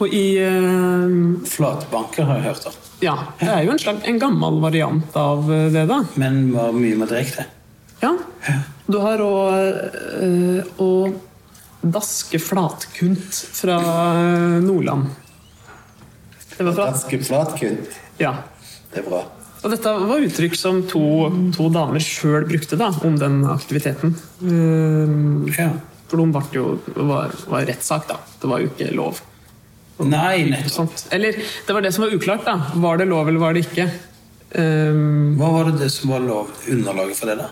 Og 0.00 0.14
i 0.16 0.26
uh, 0.40 1.40
Flatbanker 1.48 2.28
har 2.28 2.40
jeg 2.40 2.46
hørt 2.50 2.68
om. 2.70 2.76
Ja, 3.04 3.16
det 3.40 3.48
er 3.48 3.64
jo 3.64 3.72
en, 3.74 3.80
slags, 3.80 4.04
en 4.08 4.20
gammel 4.20 4.60
variant 4.60 5.16
av 5.16 5.48
eh, 5.48 5.70
det, 5.72 5.86
da. 5.88 6.02
Men 6.20 6.50
var 6.52 6.74
mye 6.76 6.98
mer 7.00 7.08
direkte. 7.08 7.46
Ja. 8.02 8.12
Du 8.84 8.98
har 9.00 9.22
òg 9.24 10.80
å 10.80 10.90
daske 11.80 12.38
flatkunt 12.38 13.40
fra 13.56 13.78
eh, 13.80 14.60
Nordland. 14.60 15.08
Det 16.56 16.64
var 16.64 16.72
flat. 16.72 16.94
Daske 16.94 17.22
flatkunt. 17.24 18.00
Ja. 18.20 18.34
Det 18.92 19.00
er 19.00 19.08
bra. 19.08 19.22
Og 19.60 19.70
dette 19.74 19.90
var 19.92 20.22
uttrykk 20.24 20.54
som 20.56 20.78
to, 20.88 21.02
to 21.52 21.66
damer 21.74 22.00
sjøl 22.00 22.46
brukte 22.48 22.78
da, 22.80 22.88
om 23.04 23.18
den 23.20 23.42
aktiviteten. 23.44 24.14
Eh, 24.40 25.56
Ja. 25.58 25.70
For 26.10 26.18
de 26.18 26.24
ble 26.34 26.40
jo, 26.56 26.62
var, 27.06 27.30
var 27.46 27.66
rettssak, 27.68 28.08
da. 28.08 28.16
Det 28.42 28.48
var 28.50 28.58
jo 28.64 28.70
ikke 28.72 28.88
lov. 28.98 29.20
Nei, 30.02 30.48
nettopp. 30.50 30.90
Eller 31.14 31.36
det 31.38 31.74
var 31.76 31.84
det 31.84 31.92
som 31.94 32.02
var 32.02 32.16
uklart. 32.16 32.42
da. 32.48 32.56
Var 32.74 32.98
det 32.98 33.06
lov, 33.06 33.28
eller 33.28 33.38
var 33.38 33.54
det 33.54 33.62
ikke? 33.68 33.84
Um, 34.58 35.36
Hva 35.38 35.52
var 35.54 35.68
det 35.70 35.76
det 35.84 35.90
som 35.94 36.10
var 36.10 36.24
lov 36.24 36.48
underlaget 36.66 37.14
for 37.20 37.30
det, 37.30 37.36
da? 37.44 37.50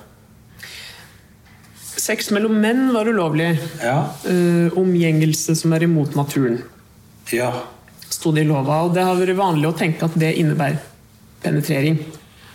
sex 1.99 2.31
mellom 2.33 2.55
menn 2.63 2.89
var 2.95 3.07
ulovlig. 3.11 3.51
Ja. 3.85 3.99
Uh, 4.25 4.73
omgjengelse 4.81 5.55
som 5.59 5.73
er 5.77 5.85
imot 5.85 6.15
naturen, 6.17 6.63
Ja. 7.31 7.53
sto 8.09 8.33
det 8.33 8.43
i 8.47 8.49
lova. 8.49 8.83
Og 8.89 8.95
det 8.95 9.05
har 9.05 9.15
vært 9.19 9.37
vanlig 9.37 9.69
å 9.69 9.77
tenke 9.77 10.03
at 10.09 10.17
det 10.19 10.35
innebærer 10.41 10.79
penetrering. 11.43 11.99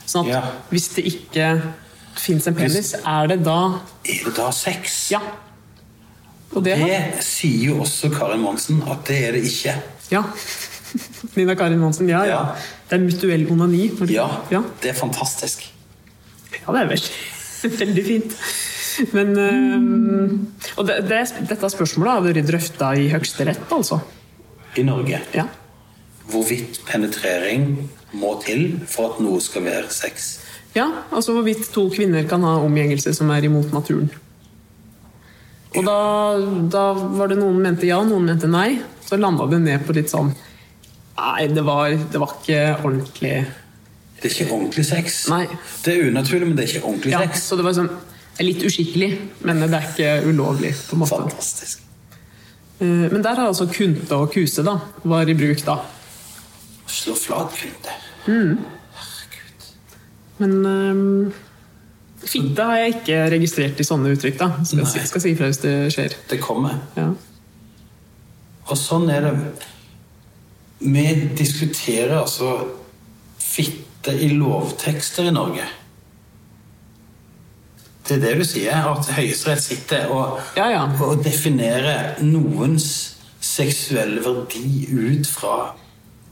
Sånn 0.06 0.28
at 0.28 0.34
Ja. 0.34 0.42
hvis 0.72 0.90
det 0.96 1.06
ikke 1.06 1.48
fins 2.16 2.48
en 2.48 2.56
penis, 2.56 2.94
er 2.94 3.28
det 3.28 3.44
da 3.44 3.80
Er 4.06 4.26
det 4.26 4.36
da 4.36 4.50
sex? 4.52 5.10
Ja. 5.12 5.22
Og 6.54 6.64
det, 6.64 6.78
Det 6.78 7.24
sier 7.24 7.72
jo 7.72 7.80
også 7.82 8.12
Karin 8.14 8.42
Monsen 8.44 8.84
at 8.88 9.06
det 9.08 9.22
er 9.28 9.32
det 9.32 9.44
ikke. 9.50 9.74
Ja. 10.12 10.24
Nina 11.36 11.56
Karin 11.56 11.80
Monsen, 11.80 12.10
ja, 12.10 12.24
ja. 12.26 12.30
Ja. 12.30 12.56
Det 12.90 13.00
er 13.00 13.06
mutuell 13.08 13.48
onani. 13.50 13.88
Ja, 14.12 14.28
ja. 14.52 14.62
det 14.82 14.92
er 14.92 14.94
fantastisk. 15.00 15.64
Ja, 16.54 16.72
det 16.76 16.82
er 16.84 16.92
veldig, 16.92 17.16
veldig 17.82 18.06
fint. 18.06 18.36
Men 19.14 19.32
um, 19.40 20.54
Og 20.78 20.86
det, 20.86 21.00
det, 21.10 21.24
dette 21.50 21.70
spørsmålet 21.74 22.14
har 22.14 22.22
vært 22.28 22.46
drøfta 22.46 22.92
i 23.02 23.08
Høyesterett, 23.10 23.64
altså. 23.74 23.98
I 24.78 24.84
Norge. 24.86 25.18
Ja. 25.34 25.48
Hvorvidt 26.30 26.84
penetrering 26.86 27.90
må 28.14 28.36
til 28.44 28.80
for 28.90 29.14
at 29.14 29.22
noe 29.24 29.42
skal 29.42 29.66
være 29.66 29.90
sex. 29.94 30.40
ja, 30.76 30.88
altså 31.12 31.34
hvorvidt 31.36 31.68
to 31.74 31.88
kvinner 31.94 32.26
kan 32.30 32.44
ha 32.46 32.56
omgjengelse 32.66 33.14
som 33.14 33.30
er 33.34 33.46
imot 33.46 33.74
naturen. 33.74 34.10
Og 35.74 35.86
da, 35.86 35.98
da 36.70 36.84
var 36.94 37.32
det 37.32 37.40
noen 37.40 37.58
mente 37.62 37.88
ja, 37.90 37.98
noen 38.06 38.26
mente 38.30 38.48
nei. 38.50 38.80
Så 39.06 39.18
landa 39.18 39.48
det 39.50 39.60
ned 39.64 39.86
på 39.88 39.94
litt 39.98 40.12
sånn 40.14 40.30
Nei, 41.18 41.48
det 41.54 41.62
var, 41.66 41.92
det 41.94 42.18
var 42.22 42.32
ikke 42.40 42.60
ordentlig 42.84 43.34
Det 44.18 44.30
er 44.30 44.34
ikke 44.34 44.54
ordentlig 44.56 44.86
sex. 44.88 45.18
Nei. 45.30 45.44
Det 45.84 45.94
er 45.94 46.08
unaturlig, 46.10 46.48
men 46.48 46.58
det 46.58 46.64
er 46.66 46.72
ikke 46.76 46.88
ordentlig 46.88 47.14
ja, 47.14 47.22
sex. 47.26 47.44
Så 47.50 47.58
det 47.60 47.66
var 47.68 47.76
sånn 47.78 47.92
litt 48.42 48.64
uskikkelig, 48.66 49.10
men 49.46 49.62
det 49.62 49.70
er 49.78 49.90
ikke 49.92 50.14
ulovlig. 50.30 50.72
på 50.88 50.96
en 50.98 51.04
måte. 51.04 51.20
Fantastisk. 51.22 51.84
Eh, 52.80 53.06
Men 53.14 53.22
der 53.22 53.38
har 53.38 53.52
altså 53.52 53.68
kunte 53.70 54.18
og 54.18 54.32
kuse 54.34 54.66
da, 54.66 54.80
var 55.04 55.30
i 55.30 55.36
bruk 55.38 55.62
da. 55.68 55.78
Slå 56.90 57.14
flatkunde. 58.26 58.58
Herregud. 58.98 59.68
Men 60.38 60.66
um, 60.66 61.34
fitte 62.24 62.64
har 62.70 62.82
jeg 62.82 62.96
ikke 62.98 63.20
registrert 63.36 63.80
i 63.80 63.86
sånne 63.88 64.14
uttrykk. 64.16 64.40
da. 64.40 64.50
Skal, 64.66 64.84
Nei. 64.86 65.06
skal 65.12 65.24
si 65.24 65.34
ifra 65.36 65.52
hvis 65.52 65.62
det 65.64 65.76
skjer. 65.94 66.18
Det 66.32 66.40
kommer. 66.44 66.80
Ja. 66.98 67.12
Og 68.70 68.80
sånn 68.80 69.10
er 69.12 69.28
det. 69.28 69.36
Vi 70.84 71.06
diskuterer 71.40 72.18
altså 72.22 72.54
fitte 73.40 74.12
i 74.20 74.34
lovtekster 74.36 75.30
i 75.30 75.34
Norge. 75.36 75.64
Det 78.04 78.18
er 78.18 78.20
det 78.26 78.34
du 78.42 78.44
sier, 78.44 78.76
at 78.84 79.08
Høyesterett 79.16 79.64
sitter 79.64 80.10
og, 80.12 80.40
Ja, 80.58 80.66
ja. 80.74 80.82
og 81.06 81.22
definerer 81.24 82.18
noens 82.26 82.88
seksuelle 83.44 84.20
verdi 84.26 84.90
ut 84.92 85.28
fra 85.32 85.54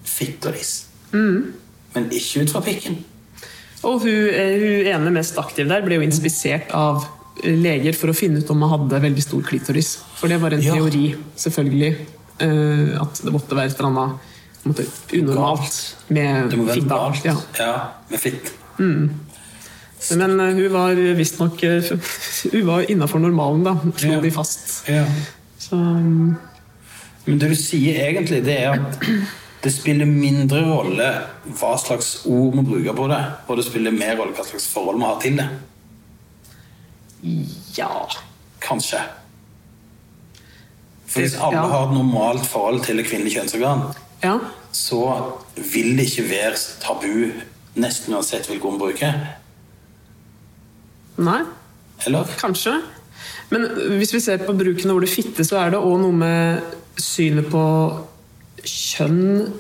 fitt 0.04 0.44
og 0.50 0.58
liss. 0.58 0.74
Mm. 1.14 1.54
Men 1.96 2.10
ikke 2.10 2.44
ut 2.46 2.52
fra 2.54 2.62
pikken. 2.66 2.98
Og 3.84 4.02
hun, 4.04 4.30
eh, 4.30 4.60
hun 4.62 4.88
ene 4.94 5.12
mest 5.16 5.38
aktive 5.42 5.68
der 5.70 5.82
ble 5.86 5.96
jo 5.98 6.02
inspisert 6.06 6.70
av 6.78 7.04
eh, 7.44 7.56
leger 7.58 7.94
for 7.98 8.12
å 8.12 8.16
finne 8.16 8.40
ut 8.44 8.50
om 8.54 8.62
hun 8.62 8.70
hadde 8.76 9.00
veldig 9.02 9.24
stor 9.26 9.42
klitoris. 9.48 9.96
For 10.20 10.28
det 10.30 10.38
var 10.42 10.54
en 10.54 10.62
Ja. 10.62 10.74
teori, 10.76 11.16
selvfølgelig. 11.36 11.96
eh, 12.40 13.02
At 13.02 13.22
det 13.24 13.34
måtte 13.34 13.56
være 13.58 13.66
et 13.72 13.80
eller 13.80 13.90
annet 13.90 14.20
unormalt 15.14 15.96
med 16.10 16.54
fitta. 16.74 17.00
Ja. 17.26 17.36
Ja, 17.60 17.74
med 18.10 18.20
fitt. 18.20 18.52
Men 18.78 20.40
eh, 20.40 20.54
hun 20.58 20.72
var 20.74 20.96
visstnok 21.18 21.60
Hun 22.54 22.66
var 22.66 22.86
innafor 22.90 23.20
normalen, 23.20 23.64
da. 23.64 23.76
Slo 23.98 24.14
Ja. 24.14 24.22
de 24.22 24.32
fast. 24.32 24.88
Ja. 24.90 25.06
Så 25.60 25.76
mm, 25.76 26.38
Men 27.28 27.38
det 27.40 27.50
du 27.50 27.56
sier 27.56 28.00
egentlig, 28.08 28.44
det 28.46 28.56
er 28.64 28.72
at 28.80 28.98
det 29.62 29.72
spiller 29.74 30.06
mindre 30.10 30.64
rolle 30.66 31.08
hva 31.60 31.76
slags 31.78 32.24
ord 32.26 32.56
vi 32.56 32.64
bruker 32.66 32.96
på 32.98 33.08
det, 33.12 33.20
og 33.48 33.58
det 33.58 33.66
spiller 33.68 33.92
mer 33.94 34.16
rolle 34.18 34.34
hva 34.34 34.46
slags 34.48 34.68
forhold 34.74 34.98
vi 34.98 35.06
har 35.06 35.20
til 35.22 35.38
det. 35.38 35.50
ja. 37.78 38.08
Kanskje. 38.62 39.00
For 41.08 41.20
hvis 41.22 41.34
alle 41.36 41.58
Ja. 41.58 41.68
har 41.68 41.88
et 41.88 41.94
normalt 41.94 42.46
forhold 42.46 42.84
til 42.86 43.00
et 43.00 43.06
kvinnelig 43.06 43.34
kjønnsorgan, 43.36 43.82
Ja. 44.24 44.38
så 44.72 45.34
vil 45.56 45.98
det 45.98 46.06
ikke 46.06 46.30
være 46.30 46.56
tabu 46.82 47.32
nesten 47.76 48.14
uansett 48.14 48.48
hvilke 48.48 48.66
ord 48.66 48.80
bruker. 48.80 49.14
Nei, 51.18 51.42
Eller? 52.06 52.24
kanskje. 52.38 52.82
Men 53.50 53.62
hvis 53.98 54.14
vi 54.14 54.20
ser 54.20 54.38
på 54.38 54.54
bruken 54.58 54.90
av 54.90 54.96
ordet 54.96 55.10
fitte, 55.10 55.44
så 55.44 55.58
er 55.66 55.70
det 55.72 55.80
òg 55.80 56.00
noe 56.00 56.12
med 56.12 56.62
synet 56.98 57.50
på 57.52 58.06
kjønn 58.68 59.52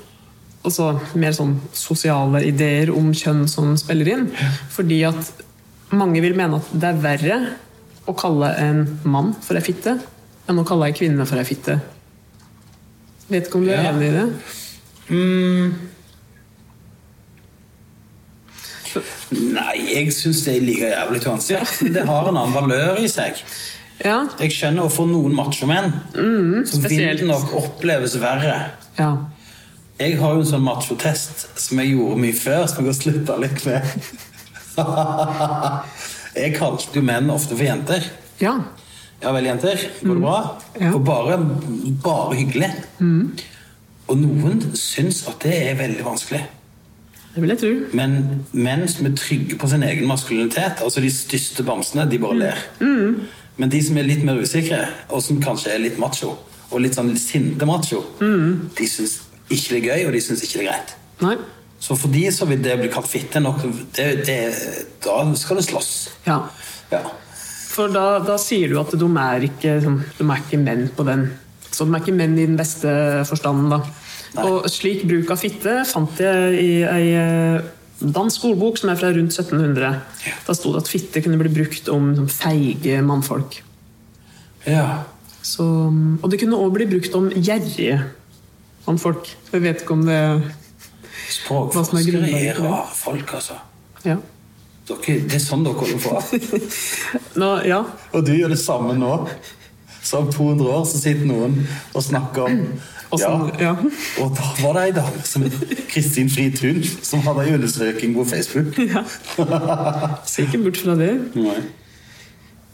Altså 0.61 0.91
mer 1.17 1.33
sånn 1.33 1.55
sosiale 1.73 2.43
ideer 2.45 2.91
om 2.93 3.07
kjønn 3.17 3.47
som 3.49 3.71
spiller 3.81 4.11
inn. 4.13 4.27
Fordi 4.69 4.99
at 5.07 5.31
mange 5.89 6.21
vil 6.21 6.35
mene 6.37 6.59
at 6.61 6.67
det 6.77 6.91
er 6.91 6.99
verre 7.01 7.37
å 8.05 8.13
kalle 8.13 8.51
en 8.61 8.83
mann 9.01 9.31
for 9.41 9.57
ei 9.57 9.63
fitte 9.65 9.95
enn 10.45 10.61
å 10.61 10.65
kalle 10.69 10.91
ei 10.91 10.93
kvinne 10.93 11.25
for 11.25 11.41
ei 11.41 11.47
fitte. 11.49 11.79
Vet 13.31 13.47
ikke 13.49 13.57
om 13.57 13.65
du 13.65 13.71
er 13.73 13.81
Ja. 13.81 13.89
enig 13.89 14.11
i 14.11 14.13
det? 14.19 14.27
Mm. 15.09 15.73
Nei, 19.31 19.75
jeg 19.95 20.13
syns 20.13 20.41
det 20.45 20.57
er 20.57 20.65
like 20.67 20.89
jævlig 20.91 21.21
vanskelig. 21.25 21.91
Det 21.95 22.05
har 22.05 22.27
en 22.29 22.37
annen 22.37 22.53
valør 22.55 22.99
i 22.99 23.07
seg. 23.11 23.39
Ja. 24.01 24.23
Jeg 24.39 24.53
skjønner 24.55 24.87
at 24.87 24.95
for 24.95 25.05
noen 25.09 25.35
machomenn 25.37 25.91
så 26.65 26.79
vil 26.87 27.03
det 27.19 27.27
nok 27.29 27.53
oppleves 27.59 28.17
verre. 28.21 28.57
ja. 28.99 29.11
Jeg 30.01 30.15
har 30.17 30.31
jo 30.33 30.41
en 30.41 30.47
sånn 30.49 30.63
machotest 30.65 31.43
som 31.61 31.77
jeg 31.77 31.91
gjorde 31.91 32.15
mye 32.23 32.33
før, 32.33 32.63
som 32.65 32.79
jeg 32.81 32.89
har 32.89 32.95
slutta 32.97 33.35
litt 33.37 33.59
med. 33.67 33.83
jeg 36.41 36.55
kalte 36.55 36.95
jo 36.97 37.03
menn 37.05 37.29
ofte 37.29 37.53
for 37.53 37.67
jenter. 37.67 38.07
Ja. 38.41 38.55
Ja 39.21 39.33
vel, 39.35 39.45
jenter. 39.45 39.77
Går 40.01 40.17
det 40.17 40.23
bra? 40.23 40.37
Ja. 40.81 40.89
Og 40.97 41.03
bare, 41.05 41.37
bare 42.01 42.39
hyggelig. 42.39 42.71
Og 44.09 44.17
noen 44.17 44.63
syns 44.79 45.21
at 45.29 45.45
det 45.45 45.53
er 45.67 45.77
veldig 45.83 46.07
vanskelig. 46.07 46.41
Det 47.35 47.43
vil 47.43 47.53
jeg 47.53 47.61
tro. 47.61 47.69
Men 47.95 48.17
menn 48.57 48.87
som 48.89 49.05
er 49.07 49.13
trygge 49.21 49.59
på 49.61 49.69
sin 49.71 49.85
egen 49.87 50.09
maskulinitet, 50.09 50.81
altså 50.83 51.03
de 51.05 51.13
største 51.13 51.63
bamsene, 51.67 52.07
de 52.09 52.17
bare 52.25 52.39
ler. 52.41 52.65
Men 53.61 53.69
de 53.69 53.81
som 53.85 53.97
er 54.01 54.07
litt 54.07 54.23
mer 54.25 54.39
usikre, 54.41 54.79
og 55.13 55.21
som 55.21 55.37
kanskje 55.43 55.75
er 55.75 55.83
litt 55.83 55.99
macho, 56.01 56.33
og 56.71 56.81
litt 56.81 56.97
sånn 56.97 57.13
sinte 57.19 57.67
macho, 57.69 58.01
de 58.17 58.87
syns 58.89 59.19
ikke 59.51 59.75
det 59.75 59.79
er 59.81 59.87
gøy, 59.87 60.05
og 60.07 60.15
de 60.15 60.21
syns 60.25 60.41
ikke 60.45 60.61
det 60.61 60.63
er 60.63 60.69
greit. 60.71 60.93
Nei. 61.21 61.35
Så 61.81 61.97
for 61.97 62.13
de 62.13 62.23
så 62.33 62.45
vil 62.49 62.61
det 62.61 62.77
bli 62.77 62.89
kalt 62.93 63.09
fitte 63.09 63.41
nok 63.41 63.63
det, 63.97 64.07
det, 64.27 64.37
Da 65.01 65.15
skal 65.37 65.57
det 65.57 65.65
slåss. 65.65 65.91
Ja. 66.27 66.37
Ja. 66.91 67.01
For 67.71 67.89
da, 67.89 68.19
da 68.25 68.35
sier 68.41 68.69
du 68.69 68.77
at 68.81 68.93
de 68.99 69.07
er 69.23 69.45
ikke, 69.47 69.77
sånn, 69.81 70.01
de 70.17 70.27
er 70.27 70.43
ikke 70.43 70.59
menn 70.61 70.89
på 70.93 71.05
den 71.07 71.29
Så 71.71 71.87
de 71.87 71.95
er 71.95 72.03
ikke 72.03 72.15
menn 72.17 72.35
i 72.35 72.45
den 72.45 72.57
beste 72.59 72.91
forstanden, 73.29 73.71
da. 73.71 73.79
Nei. 74.35 74.45
Og 74.47 74.67
slik 74.71 75.05
bruk 75.09 75.31
av 75.33 75.41
fitte 75.41 75.81
fant 75.89 76.19
jeg 76.21 76.59
i 76.61 76.71
ei 76.87 77.07
eh, 77.19 77.69
dansk 78.01 78.45
ordbok 78.49 78.79
som 78.81 78.91
er 78.91 78.99
fra 78.99 79.11
rundt 79.13 79.35
1700. 79.35 79.91
Ja. 80.27 80.35
Da 80.47 80.55
sto 80.57 80.73
det 80.73 80.83
at 80.83 80.91
fitte 80.91 81.21
kunne 81.23 81.39
bli 81.41 81.51
brukt 81.53 81.89
om 81.93 82.11
sånn, 82.17 82.31
feige 82.31 83.01
mannfolk. 83.05 83.61
ja. 84.67 85.03
Så, 85.41 85.65
og 85.65 86.27
det 86.29 86.37
kunne 86.37 86.53
òg 86.61 86.75
bli 86.75 86.85
brukt 86.85 87.15
om 87.17 87.31
gjerrige 87.33 87.95
mannfolk. 88.85 89.31
Jeg 89.49 89.63
vet 89.63 89.81
ikke 89.81 89.95
om 89.95 90.03
det 90.05 90.13
er 90.13 90.43
Språkforskere 91.31 92.27
er 92.27 92.59
rare 92.59 92.91
folk, 92.93 93.33
altså. 93.39 93.57
Ja. 94.05 94.17
Dere, 94.89 95.15
det 95.29 95.37
er 95.37 95.41
sånn 95.41 95.63
dere 95.65 95.79
holder 95.79 95.97
på. 96.03 96.39
Nå, 97.41 97.49
ja. 97.65 97.79
Og 98.13 98.25
du 98.27 98.33
gjør 98.35 98.53
det 98.53 98.59
samme 98.61 98.93
nå. 98.97 99.15
Så 100.03 100.21
om 100.23 100.31
200 100.33 100.69
år 100.69 100.85
så 100.89 101.01
sitter 101.01 101.27
noen 101.29 101.59
og 101.93 102.03
snakker 102.03 102.47
om 102.49 102.63
Og 103.11 103.19
sånn, 103.19 103.49
ja. 103.59 103.73
Og 104.23 104.31
da 104.37 104.49
var 104.61 104.77
det 104.77 104.83
ei 104.87 104.93
dame 104.95 105.21
som 105.27 105.43
Kristin 105.91 106.29
Fritun 106.31 106.79
som 107.03 107.19
hadde 107.25 107.43
ei 107.43 107.57
undersøking 107.57 108.15
på 108.15 108.23
Facebook. 108.29 108.77
ja. 108.93 109.03
Ser 110.23 110.47
ikke 110.47 110.61
bort 110.63 110.79
fra 110.79 110.95
det. 110.95 111.11
Nei. 111.35 111.57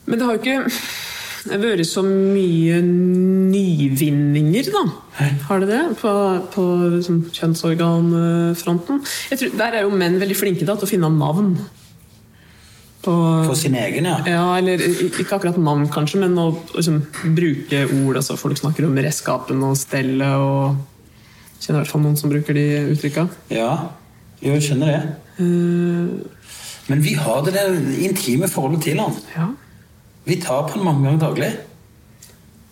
Men 0.05 0.19
det 0.19 0.27
har 0.27 0.37
jo 0.37 0.43
ikke 0.43 0.59
vært 1.57 1.83
så 1.89 2.03
mye 2.05 2.77
nyvinninger, 2.83 4.69
da. 4.75 4.83
Har 5.47 5.63
det 5.63 5.71
det? 5.71 5.81
På, 6.03 6.13
på 6.53 6.63
liksom, 6.99 7.23
kjønnsorganfronten. 7.33 9.01
Jeg 9.31 9.41
tror, 9.41 9.57
der 9.63 9.79
er 9.79 9.87
jo 9.87 9.97
menn 9.97 10.19
veldig 10.21 10.37
flinke 10.37 10.67
da, 10.67 10.77
til 10.77 10.87
å 10.87 10.91
finne 10.91 11.11
navn. 11.17 11.55
På, 13.07 13.13
For 13.47 13.55
sin 13.55 13.75
egen, 13.79 14.03
ja. 14.09 14.17
ja, 14.27 14.43
eller 14.59 14.81
ikke 14.83 15.37
akkurat 15.37 15.55
navn, 15.63 15.85
kanskje, 15.87 16.19
men 16.25 16.33
å 16.41 16.49
liksom, 16.75 16.97
bruke 17.37 17.85
ord. 18.01 18.17
altså 18.19 18.35
Folk 18.35 18.59
snakker 18.59 18.83
om 18.83 18.97
redskapen 18.99 19.63
og 19.63 19.77
stellet 19.79 20.35
og 20.43 20.75
Kjenner 21.57 21.79
i 21.79 21.83
hvert 21.85 21.89
fall 21.89 22.03
noen 22.03 22.17
som 22.19 22.29
bruker 22.29 22.53
de 22.53 22.63
uttrykka. 22.93 23.23
Ja, 23.49 23.71
jo, 24.43 24.51
jeg 24.53 24.65
skjønner 24.67 24.91
det. 24.91 24.99
Uh, 25.39 26.51
Men 26.91 27.01
vi 27.01 27.15
har 27.17 27.39
det 27.47 27.55
der 27.55 27.73
intime 28.05 28.47
forholdet 28.51 28.83
til 28.85 29.01
han. 29.01 29.15
ja. 29.33 29.47
Vi 30.27 30.35
tar 30.43 30.67
på 30.67 30.75
han 30.75 30.83
mange 30.85 31.07
ganger 31.07 31.23
daglig. 31.23 31.49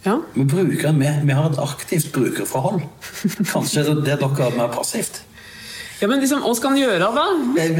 ja. 0.05 0.19
Vi, 0.35 0.43
bruker, 0.43 0.91
vi, 0.99 1.09
vi 1.23 1.37
har 1.39 1.49
et 1.49 1.61
aktivt 1.63 2.11
brukerforhold. 2.13 2.83
Kanskje 3.53 3.87
det 3.89 4.03
dere 4.05 4.29
har 4.37 4.57
mer 4.59 4.69
passivt. 4.75 5.23
Ja, 6.01 6.07
men 6.11 6.19
liksom, 6.19 6.41
hva 6.43 6.51
skal 6.57 6.73
han 6.73 6.81
gjøre 6.81 7.07
da? 7.15 7.25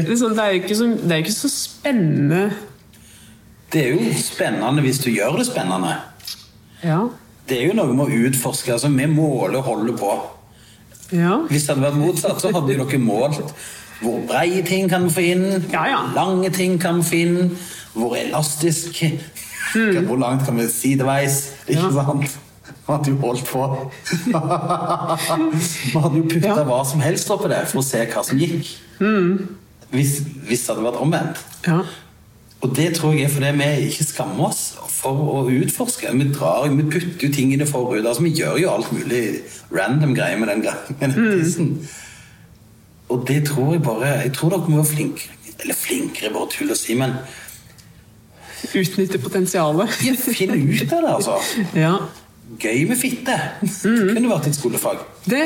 Liksom, 0.08 0.32
det 0.36 0.44
er 0.44 0.54
jo 0.54 0.62
ikke 0.62 0.76
så, 0.78 0.86
det 1.02 1.12
er 1.12 1.22
ikke 1.24 1.34
så 1.36 1.50
spennende. 1.52 2.42
Det 3.72 3.82
er 3.82 3.94
jo 3.96 4.12
spennende 4.20 4.84
hvis 4.86 5.02
du 5.04 5.10
gjør 5.12 5.36
det 5.40 5.46
spennende. 5.50 5.96
Ja. 6.84 7.02
Det 7.48 7.58
er 7.60 7.68
jo 7.68 7.76
noe 7.78 7.92
med 7.94 8.06
å 8.08 8.22
utforske. 8.28 8.72
altså 8.72 8.88
Vi 8.94 9.06
måler 9.10 9.58
og 9.60 9.68
holder 9.68 9.98
på. 10.00 10.12
Ja. 11.14 11.36
Hvis 11.50 11.66
det 11.66 11.74
hadde 11.76 11.86
vært 11.86 12.00
motsatt, 12.00 12.40
så 12.42 12.50
hadde 12.54 12.74
jo 12.74 12.84
dere 12.86 13.02
målt 13.02 13.52
hvor 14.02 14.18
breie 14.28 14.60
ting 14.66 14.90
kan 14.92 15.06
vi 15.06 15.12
få 15.14 15.22
inn, 15.24 15.44
Ja, 15.72 15.86
ja. 15.88 16.00
hvor 16.12 16.16
lange 16.18 16.50
ting 16.52 16.74
kan 16.80 16.98
vi 17.00 17.06
få 17.08 17.20
inn, 17.24 17.52
hvor 17.94 18.16
elastisk 18.18 18.98
Hvor 19.76 20.18
langt 20.20 20.44
kan 20.44 20.56
vi 20.58 20.66
sideveis? 20.68 21.38
Ikke 21.68 21.92
sant? 21.94 22.36
Vi 22.86 22.92
hadde 22.92 23.10
jo 23.10 23.16
holdt 23.18 23.44
på. 23.50 23.62
Vi 24.26 24.32
hadde 26.00 26.16
jo 26.16 26.24
putta 26.30 26.46
Ja. 26.48 26.64
hva 26.64 26.80
som 26.86 27.00
helst 27.02 27.30
oppi 27.34 27.48
det 27.50 27.64
for 27.70 27.80
å 27.82 27.84
se 27.86 28.04
hva 28.06 28.22
som 28.24 28.38
gikk. 28.38 28.68
Hvis, 29.90 30.20
hvis 30.48 30.62
det 30.66 30.74
hadde 30.74 30.84
vært 30.88 31.00
omvendt. 31.02 31.40
ja. 31.66 31.80
Og 32.64 32.70
det 32.74 32.86
tror 32.96 33.12
jeg 33.12 33.26
er 33.26 33.28
fordi 33.28 33.50
vi 33.58 33.66
ikke 33.90 34.04
skammer 34.08 34.46
oss 34.48 34.60
for 34.88 35.12
å 35.12 35.42
utforske. 35.52 36.08
Vi, 36.16 36.24
drar, 36.32 36.64
vi 36.72 36.82
putter 36.88 37.26
jo 37.26 37.32
ting 37.34 37.50
i 37.52 37.58
det 37.60 37.66
forhud. 37.68 38.00
Altså, 38.08 38.22
vi 38.24 38.30
gjør 38.32 38.56
jo 38.62 38.70
alt 38.72 38.88
mulig 38.96 39.42
random 39.76 40.14
greier 40.16 40.38
med 40.40 40.48
den, 40.48 40.62
med 40.98 41.12
den 41.12 41.28
tissen. 41.44 41.68
Og 43.12 43.26
det 43.28 43.42
tror 43.50 43.74
jeg 43.76 43.82
bare 43.84 44.08
Jeg 44.24 44.32
tror 44.34 44.50
dere 44.54 44.70
må 44.72 44.80
være 44.80 44.88
flinkere. 44.94 45.36
Eller 45.60 45.74
flinkere, 45.78 46.32
bare 46.32 46.48
tull 46.56 46.72
å 46.72 46.78
si, 46.80 46.94
men 46.98 47.12
Utnytte 48.72 49.18
potensialet. 49.22 49.92
ja, 50.08 50.14
finn 50.16 50.56
ut 50.56 50.92
av 50.96 51.02
det, 51.04 51.12
altså. 51.12 51.36
Ja. 51.84 51.92
Gøy 52.62 52.84
med 52.86 52.98
fitte. 53.00 53.34
Det 53.60 54.14
kunne 54.14 54.30
vært 54.30 54.46
et 54.46 54.54
skolefag. 54.56 55.00
Det, 55.26 55.40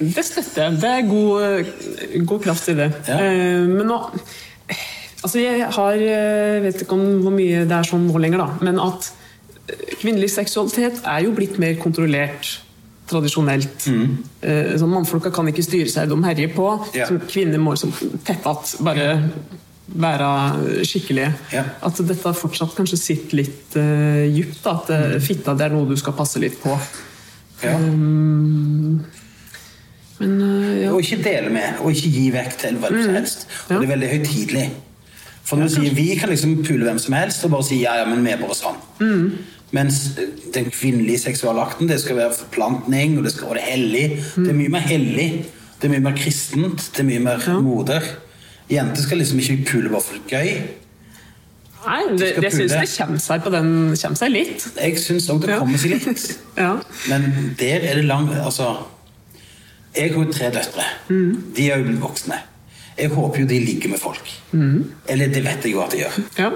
det 0.00 0.24
støtter 0.24 0.62
jeg. 0.64 0.78
Det 0.80 0.92
er 0.94 1.08
god, 1.10 2.22
god 2.30 2.40
kraft 2.46 2.70
i 2.72 2.76
det. 2.78 2.86
Ja. 3.08 3.18
Eh, 3.20 3.66
Men 3.68 3.86
nå 3.90 3.98
Altså, 5.18 5.40
jeg 5.42 5.66
har 5.74 5.92
Jeg 5.98 6.62
vet 6.62 6.82
ikke 6.84 6.94
om 6.94 7.04
hvor 7.24 7.34
mye 7.34 7.64
det 7.66 7.74
er 7.74 7.86
sånn 7.88 8.06
nå 8.06 8.20
lenger, 8.22 8.38
da. 8.44 8.48
Men 8.64 8.78
at 8.80 9.10
eh, 9.68 9.96
kvinnelig 10.00 10.30
seksualitet 10.36 11.02
er 11.04 11.24
jo 11.26 11.34
blitt 11.36 11.58
mer 11.60 11.74
kontrollert 11.82 12.54
tradisjonelt. 13.08 13.86
Eh, 14.44 14.74
Sånn, 14.78 14.92
Mannfolka 14.92 15.32
kan 15.34 15.48
ikke 15.50 15.64
styre 15.66 15.90
seg, 15.90 16.08
de 16.12 16.18
herjer 16.24 16.52
på. 16.54 16.68
Ja. 16.96 17.06
Så 17.08 17.18
kvinner 17.28 17.60
må 17.60 17.74
liksom 17.74 17.92
tett 18.28 18.46
att 18.46 18.76
bare 18.84 19.08
være 19.96 20.84
skikkelige. 20.86 21.30
Ja. 21.52 21.64
At 21.84 22.00
dette 22.08 22.32
fortsatt 22.36 22.74
kanskje 22.76 22.98
sitter 23.00 23.40
litt 23.40 23.76
uh, 23.78 24.24
djupt. 24.28 24.60
da, 24.64 24.74
At 24.76 24.90
eh, 24.94 25.14
fitta 25.24 25.54
det 25.56 25.68
er 25.68 25.76
noe 25.76 25.88
du 25.88 25.96
skal 26.00 26.16
passe 26.18 26.40
litt 26.42 26.58
på. 26.62 26.74
Ja. 27.64 27.74
Um, 27.74 29.00
men 30.18 30.34
uh, 30.42 30.74
ja. 30.82 30.92
Og 30.92 31.00
ikke 31.02 31.22
dele 31.24 31.52
med, 31.54 31.80
og 31.82 31.94
ikke 31.94 32.12
gi 32.14 32.26
vekk 32.34 32.58
til 32.60 32.78
hvem 32.82 33.00
som 33.00 33.16
helst. 33.16 33.48
Og 33.68 33.78
det 33.78 33.88
er 33.88 33.94
veldig 33.94 34.12
høytidelig. 34.16 34.66
For 35.48 35.56
når 35.56 35.70
du 35.70 35.76
sier 35.78 35.94
vi 35.96 36.10
kan 36.20 36.28
liksom 36.28 36.58
pule 36.60 36.84
hvem 36.84 36.98
som 37.00 37.14
helst 37.16 37.46
og 37.46 37.54
bare 37.54 37.64
si 37.64 37.78
ja, 37.80 37.94
ja, 38.02 38.08
men 38.08 38.20
vi 38.26 38.34
er 38.34 38.42
bare 38.42 38.56
sånn. 38.58 38.82
Mens 39.72 40.00
den 40.52 40.68
kvinnelige 40.72 41.22
seksualakten, 41.26 41.88
det 41.88 41.98
skal 42.00 42.16
være 42.16 42.36
forplantning, 42.36 43.16
og 43.16 43.24
det 43.24 43.32
skal 43.34 43.54
være 43.54 43.64
hellig. 43.64 44.04
Det 44.36 44.48
er 44.52 44.56
mye 44.56 44.72
mer 44.72 44.84
hellig. 44.84 45.28
Det 45.80 45.88
er 45.88 45.92
mye 45.92 46.04
mer 46.04 46.16
kristent. 46.16 46.90
Det 46.92 47.04
er 47.04 47.08
mye 47.08 47.24
mer 47.24 47.48
moder. 47.64 48.04
Jenter 48.70 49.02
skal 49.02 49.18
liksom 49.22 49.38
ikke 49.40 49.64
pule 49.70 49.88
bare 49.92 50.04
for 50.04 50.18
gøy. 50.28 50.50
Nei, 51.78 52.00
det, 52.18 52.28
de 52.36 52.42
jeg 52.48 52.52
syns 52.52 52.72
det 52.74 52.88
kommer 52.98 53.22
seg 53.22 53.42
på 53.44 53.52
den 53.54 53.68
kommer 53.96 54.18
seg 54.18 54.32
litt. 54.34 54.64
Jeg 54.76 54.98
syns 55.00 55.28
òg 55.32 55.40
det 55.44 55.52
Ja. 55.54 55.58
kommer 55.62 55.78
seg 55.80 55.94
litt. 55.94 56.24
Ja. 56.58 56.72
Men 57.08 57.54
der 57.60 57.84
er 57.86 57.94
det 58.00 58.04
lang 58.04 58.26
Altså 58.34 58.72
Jeg 59.94 60.12
har 60.12 60.24
jo 60.24 60.32
tre 60.32 60.50
døtre. 60.52 60.84
De 61.08 61.70
er 61.70 61.78
jo 61.78 61.84
blitt 61.86 62.00
voksne. 62.02 62.40
Jeg 62.98 63.10
håper 63.14 63.40
jo 63.40 63.46
de 63.46 63.58
ligger 63.64 63.88
med 63.94 64.00
folk. 64.02 64.26
Eller 65.08 65.28
det 65.32 65.44
vet 65.46 65.64
jeg 65.64 65.72
jo 65.72 65.80
at 65.86 65.94
de 65.94 66.02
gjør. 66.04 66.18
ja. 66.38 66.50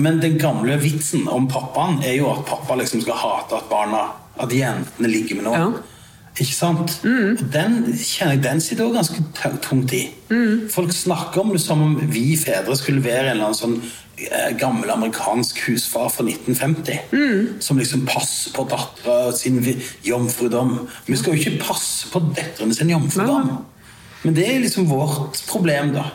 Men 0.00 0.20
den 0.22 0.38
gamle 0.40 0.78
vitsen 0.80 1.26
om 1.28 1.48
pappaen 1.50 1.98
er 2.06 2.14
jo 2.16 2.30
at 2.32 2.46
pappa 2.48 2.76
liksom 2.78 3.02
skal 3.02 3.18
hate 3.20 3.56
at 3.58 3.66
barna 3.68 4.04
At 4.40 4.48
jentene 4.54 5.08
ligger 5.10 5.36
med 5.36 5.44
noen. 5.44 5.74
Ikke 6.40 6.54
sant? 6.56 6.94
Og 7.36 7.46
den 7.52 7.74
kjenner 8.00 8.34
jeg, 8.36 8.42
den 8.46 8.60
sitter 8.64 8.84
også 8.86 8.96
ganske 9.14 9.58
tungt 9.62 9.92
i. 9.92 10.06
Folk 10.72 10.92
snakker 10.96 11.40
om 11.42 11.52
det 11.52 11.60
som 11.60 11.82
om 11.84 11.96
vi 12.10 12.36
fedre 12.36 12.76
skulle 12.76 13.02
være 13.04 13.30
en 13.30 13.36
eller 13.36 13.50
annen 13.50 13.58
sånn 13.58 13.74
eh, 14.16 14.56
gammel 14.56 14.88
amerikansk 14.90 15.58
husfar 15.66 16.08
fra 16.08 16.24
1950. 16.24 17.10
Som 17.60 17.78
liksom 17.78 18.06
passer 18.08 18.52
på 18.56 18.64
dattera 18.70 19.32
sin 19.36 19.60
jomfrudom. 20.04 20.86
Vi 21.06 21.16
skal 21.16 21.34
jo 21.36 21.40
ikke 21.42 21.60
passe 21.66 22.08
på 22.12 22.20
døtrene 22.32 22.74
sin 22.74 22.88
jomfrudom. 22.94 23.58
Men 24.22 24.34
det 24.36 24.46
er 24.52 24.58
liksom 24.60 24.84
vårt 24.88 25.38
problem, 25.48 25.92
da. 25.94 26.10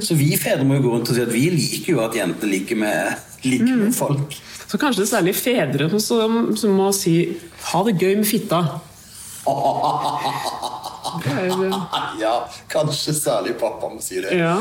Så 0.00 0.14
vi 0.14 0.36
fedre 0.36 0.64
må 0.64 0.74
jo 0.76 0.82
gå 0.82 0.90
rundt 0.96 1.08
og 1.08 1.16
si 1.16 1.22
at 1.22 1.32
vi 1.32 1.46
liker 1.50 1.92
jo 1.94 2.00
at 2.04 2.14
jentene 2.16 2.50
ligger 2.52 2.76
med, 2.76 3.14
ligger 3.44 3.76
med 3.76 3.94
folk. 3.96 4.36
Så 4.68 4.76
kanskje 4.78 5.02
det 5.02 5.06
er 5.08 5.16
særlig 5.16 5.34
fedre 5.36 6.00
som, 6.00 6.56
som 6.56 6.70
må 6.76 6.92
si 6.92 7.36
'ha 7.70 7.82
det 7.84 7.96
gøy 8.00 8.16
med 8.16 8.26
fitta'. 8.26 8.60
Det 8.60 8.64
er 8.64 8.64
jo 8.64 8.64
det. 8.66 9.35
Ja, 12.20 12.48
kanskje 12.72 13.12
særlig 13.16 13.54
pappa 13.60 13.88
må 13.92 14.00
si 14.02 14.20
det. 14.22 14.30
Ja. 14.36 14.56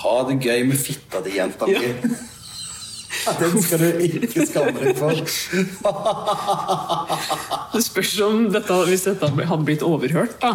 Ha 0.00 0.14
det 0.28 0.36
gøy 0.42 0.64
med 0.68 0.78
fitta 0.80 1.20
til 1.24 1.34
jenta 1.38 1.64
mi. 1.70 1.76
Den 3.40 3.62
skal 3.64 3.78
du 3.80 3.86
ikke 4.04 4.46
skamme 4.46 4.80
deg 4.82 4.96
for. 4.98 5.14
Det 7.76 7.82
spørs 7.84 8.16
om 8.26 8.34
dette, 8.52 8.74
hvis 8.90 9.04
dette 9.08 9.26
hadde 9.48 9.64
blitt 9.66 9.82
overhørt 9.86 10.34
da, 10.42 10.50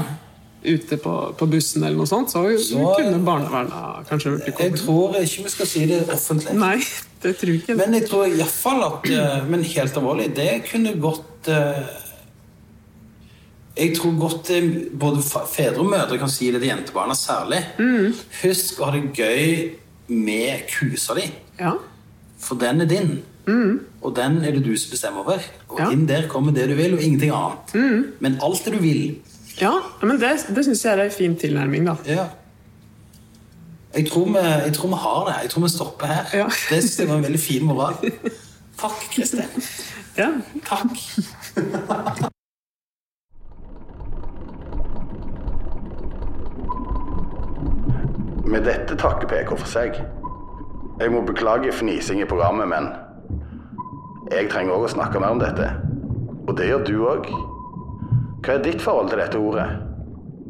ute 0.61 0.95
på, 1.01 1.13
på 1.39 1.45
bussen, 1.49 1.83
eller 1.87 1.97
noe 2.03 2.09
sånt, 2.09 2.29
så, 2.33 2.39
Så- 2.61 2.93
kunne 2.99 3.19
barnevernet 3.25 4.07
kanskje 4.11 4.27
blitt 4.37 4.59
Jeg 4.61 4.71
tror 4.83 5.07
ikke 5.19 5.43
vi 5.47 5.51
skal 5.55 5.67
si 5.73 5.81
det 5.89 5.99
offentlig. 6.13 6.53
Nei, 6.61 6.77
det 7.23 7.31
tror 7.39 7.49
jeg 7.53 7.57
ikke. 7.63 7.75
Men 7.81 7.89
jeg 7.97 8.03
tror 8.11 8.23
iallfall 8.29 8.81
at 8.87 9.01
eh, 9.09 9.37
Men 9.49 9.59
helt 9.65 9.93
alvorlig, 9.97 10.27
det 10.37 10.51
kunne 10.69 10.91
gått 11.01 11.43
eh, 11.49 11.81
Jeg 13.77 13.93
tror 13.97 14.17
godt 14.19 14.49
eh, 14.51 14.65
både 14.99 15.21
fedre 15.53 15.79
og 15.79 15.85
mødre 15.89 16.17
kan 16.19 16.29
si 16.29 16.49
det 16.51 16.59
til 16.61 16.69
jentebarna 16.69 17.15
særlig. 17.15 17.61
Husk 18.41 18.79
å 18.81 18.89
ha 18.89 18.97
det 18.97 19.13
gøy 19.15 19.69
med 20.11 20.65
kusa 20.73 21.15
di. 21.15 21.27
Ja. 21.59 21.71
For 22.41 22.55
den 22.59 22.81
er 22.81 22.89
din. 22.91 23.13
Og 24.01 24.15
den 24.15 24.37
er 24.45 24.51
det 24.55 24.63
du 24.65 24.73
som 24.77 24.91
bestemmer 24.91 25.23
over. 25.25 25.39
Og 25.69 25.79
Ja. 25.79 25.89
inn 25.91 26.05
der 26.07 26.27
kommer 26.27 26.51
det 26.53 26.67
du 26.69 26.75
vil, 26.75 26.93
og 26.93 27.01
ingenting 27.03 27.31
annet. 27.31 27.73
Men 28.19 28.37
alt 28.43 28.65
det 28.65 28.73
du 28.73 28.79
vil. 28.83 29.17
ja, 29.61 29.71
men 30.01 30.19
det, 30.19 30.29
det 30.55 30.65
syns 30.65 30.83
jeg 30.85 30.99
er 30.99 31.03
en 31.03 31.11
fin 31.11 31.35
tilnærming, 31.35 31.85
da. 31.87 31.95
Ja. 32.07 32.25
Jeg 33.95 34.07
tror, 34.11 34.25
vi, 34.25 34.39
jeg 34.39 34.73
tror 34.73 34.87
vi 34.87 34.95
har 34.95 35.25
det. 35.27 35.35
Jeg 35.43 35.49
tror 35.51 35.61
vi 35.63 35.69
stopper 35.69 36.07
her. 36.07 36.25
Ja. 36.33 36.45
Det 36.69 36.79
synes 36.83 36.99
jeg 36.99 37.09
var 37.09 37.15
en 37.15 37.23
veldig 37.23 37.39
fin 37.39 37.63
moral. 37.65 37.95
Takk, 38.81 38.99
Kristin. 39.15 39.63
Ja. 40.17 40.29
Takk. 40.65 42.31
Med 48.51 48.65
dette 48.67 48.97
takker 48.99 49.29
PK 49.31 49.53
for 49.55 49.69
seg. 49.69 49.95
Jeg 50.99 51.11
må 51.13 51.21
beklage 51.23 51.71
fnising 51.71 52.19
i 52.19 52.27
programmet, 52.27 52.67
men 52.67 52.89
jeg 54.27 54.49
trenger 54.51 54.75
òg 54.75 54.89
å 54.89 54.91
snakke 54.91 55.21
mer 55.23 55.31
om 55.31 55.39
dette. 55.39 55.69
Og 56.49 56.57
det 56.59 56.67
gjør 56.67 56.83
du 56.83 56.93
òg. 57.07 57.29
Hva 58.43 58.57
er 58.57 58.65
ditt 58.65 58.83
forhold 58.83 59.13
til 59.13 59.21
dette 59.21 59.39
ordet? 59.39 59.69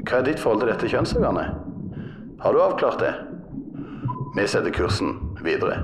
Hva 0.02 0.18
er 0.18 0.26
ditt 0.26 0.42
forhold 0.42 0.64
til 0.64 0.72
dette 0.72 0.90
kjønnsorganet? 0.90 1.54
Har 2.42 2.58
du 2.58 2.64
avklart 2.66 3.04
det? 3.04 3.14
Vi 4.34 4.48
setter 4.50 4.74
kursen 4.74 5.14
videre. 5.46 5.84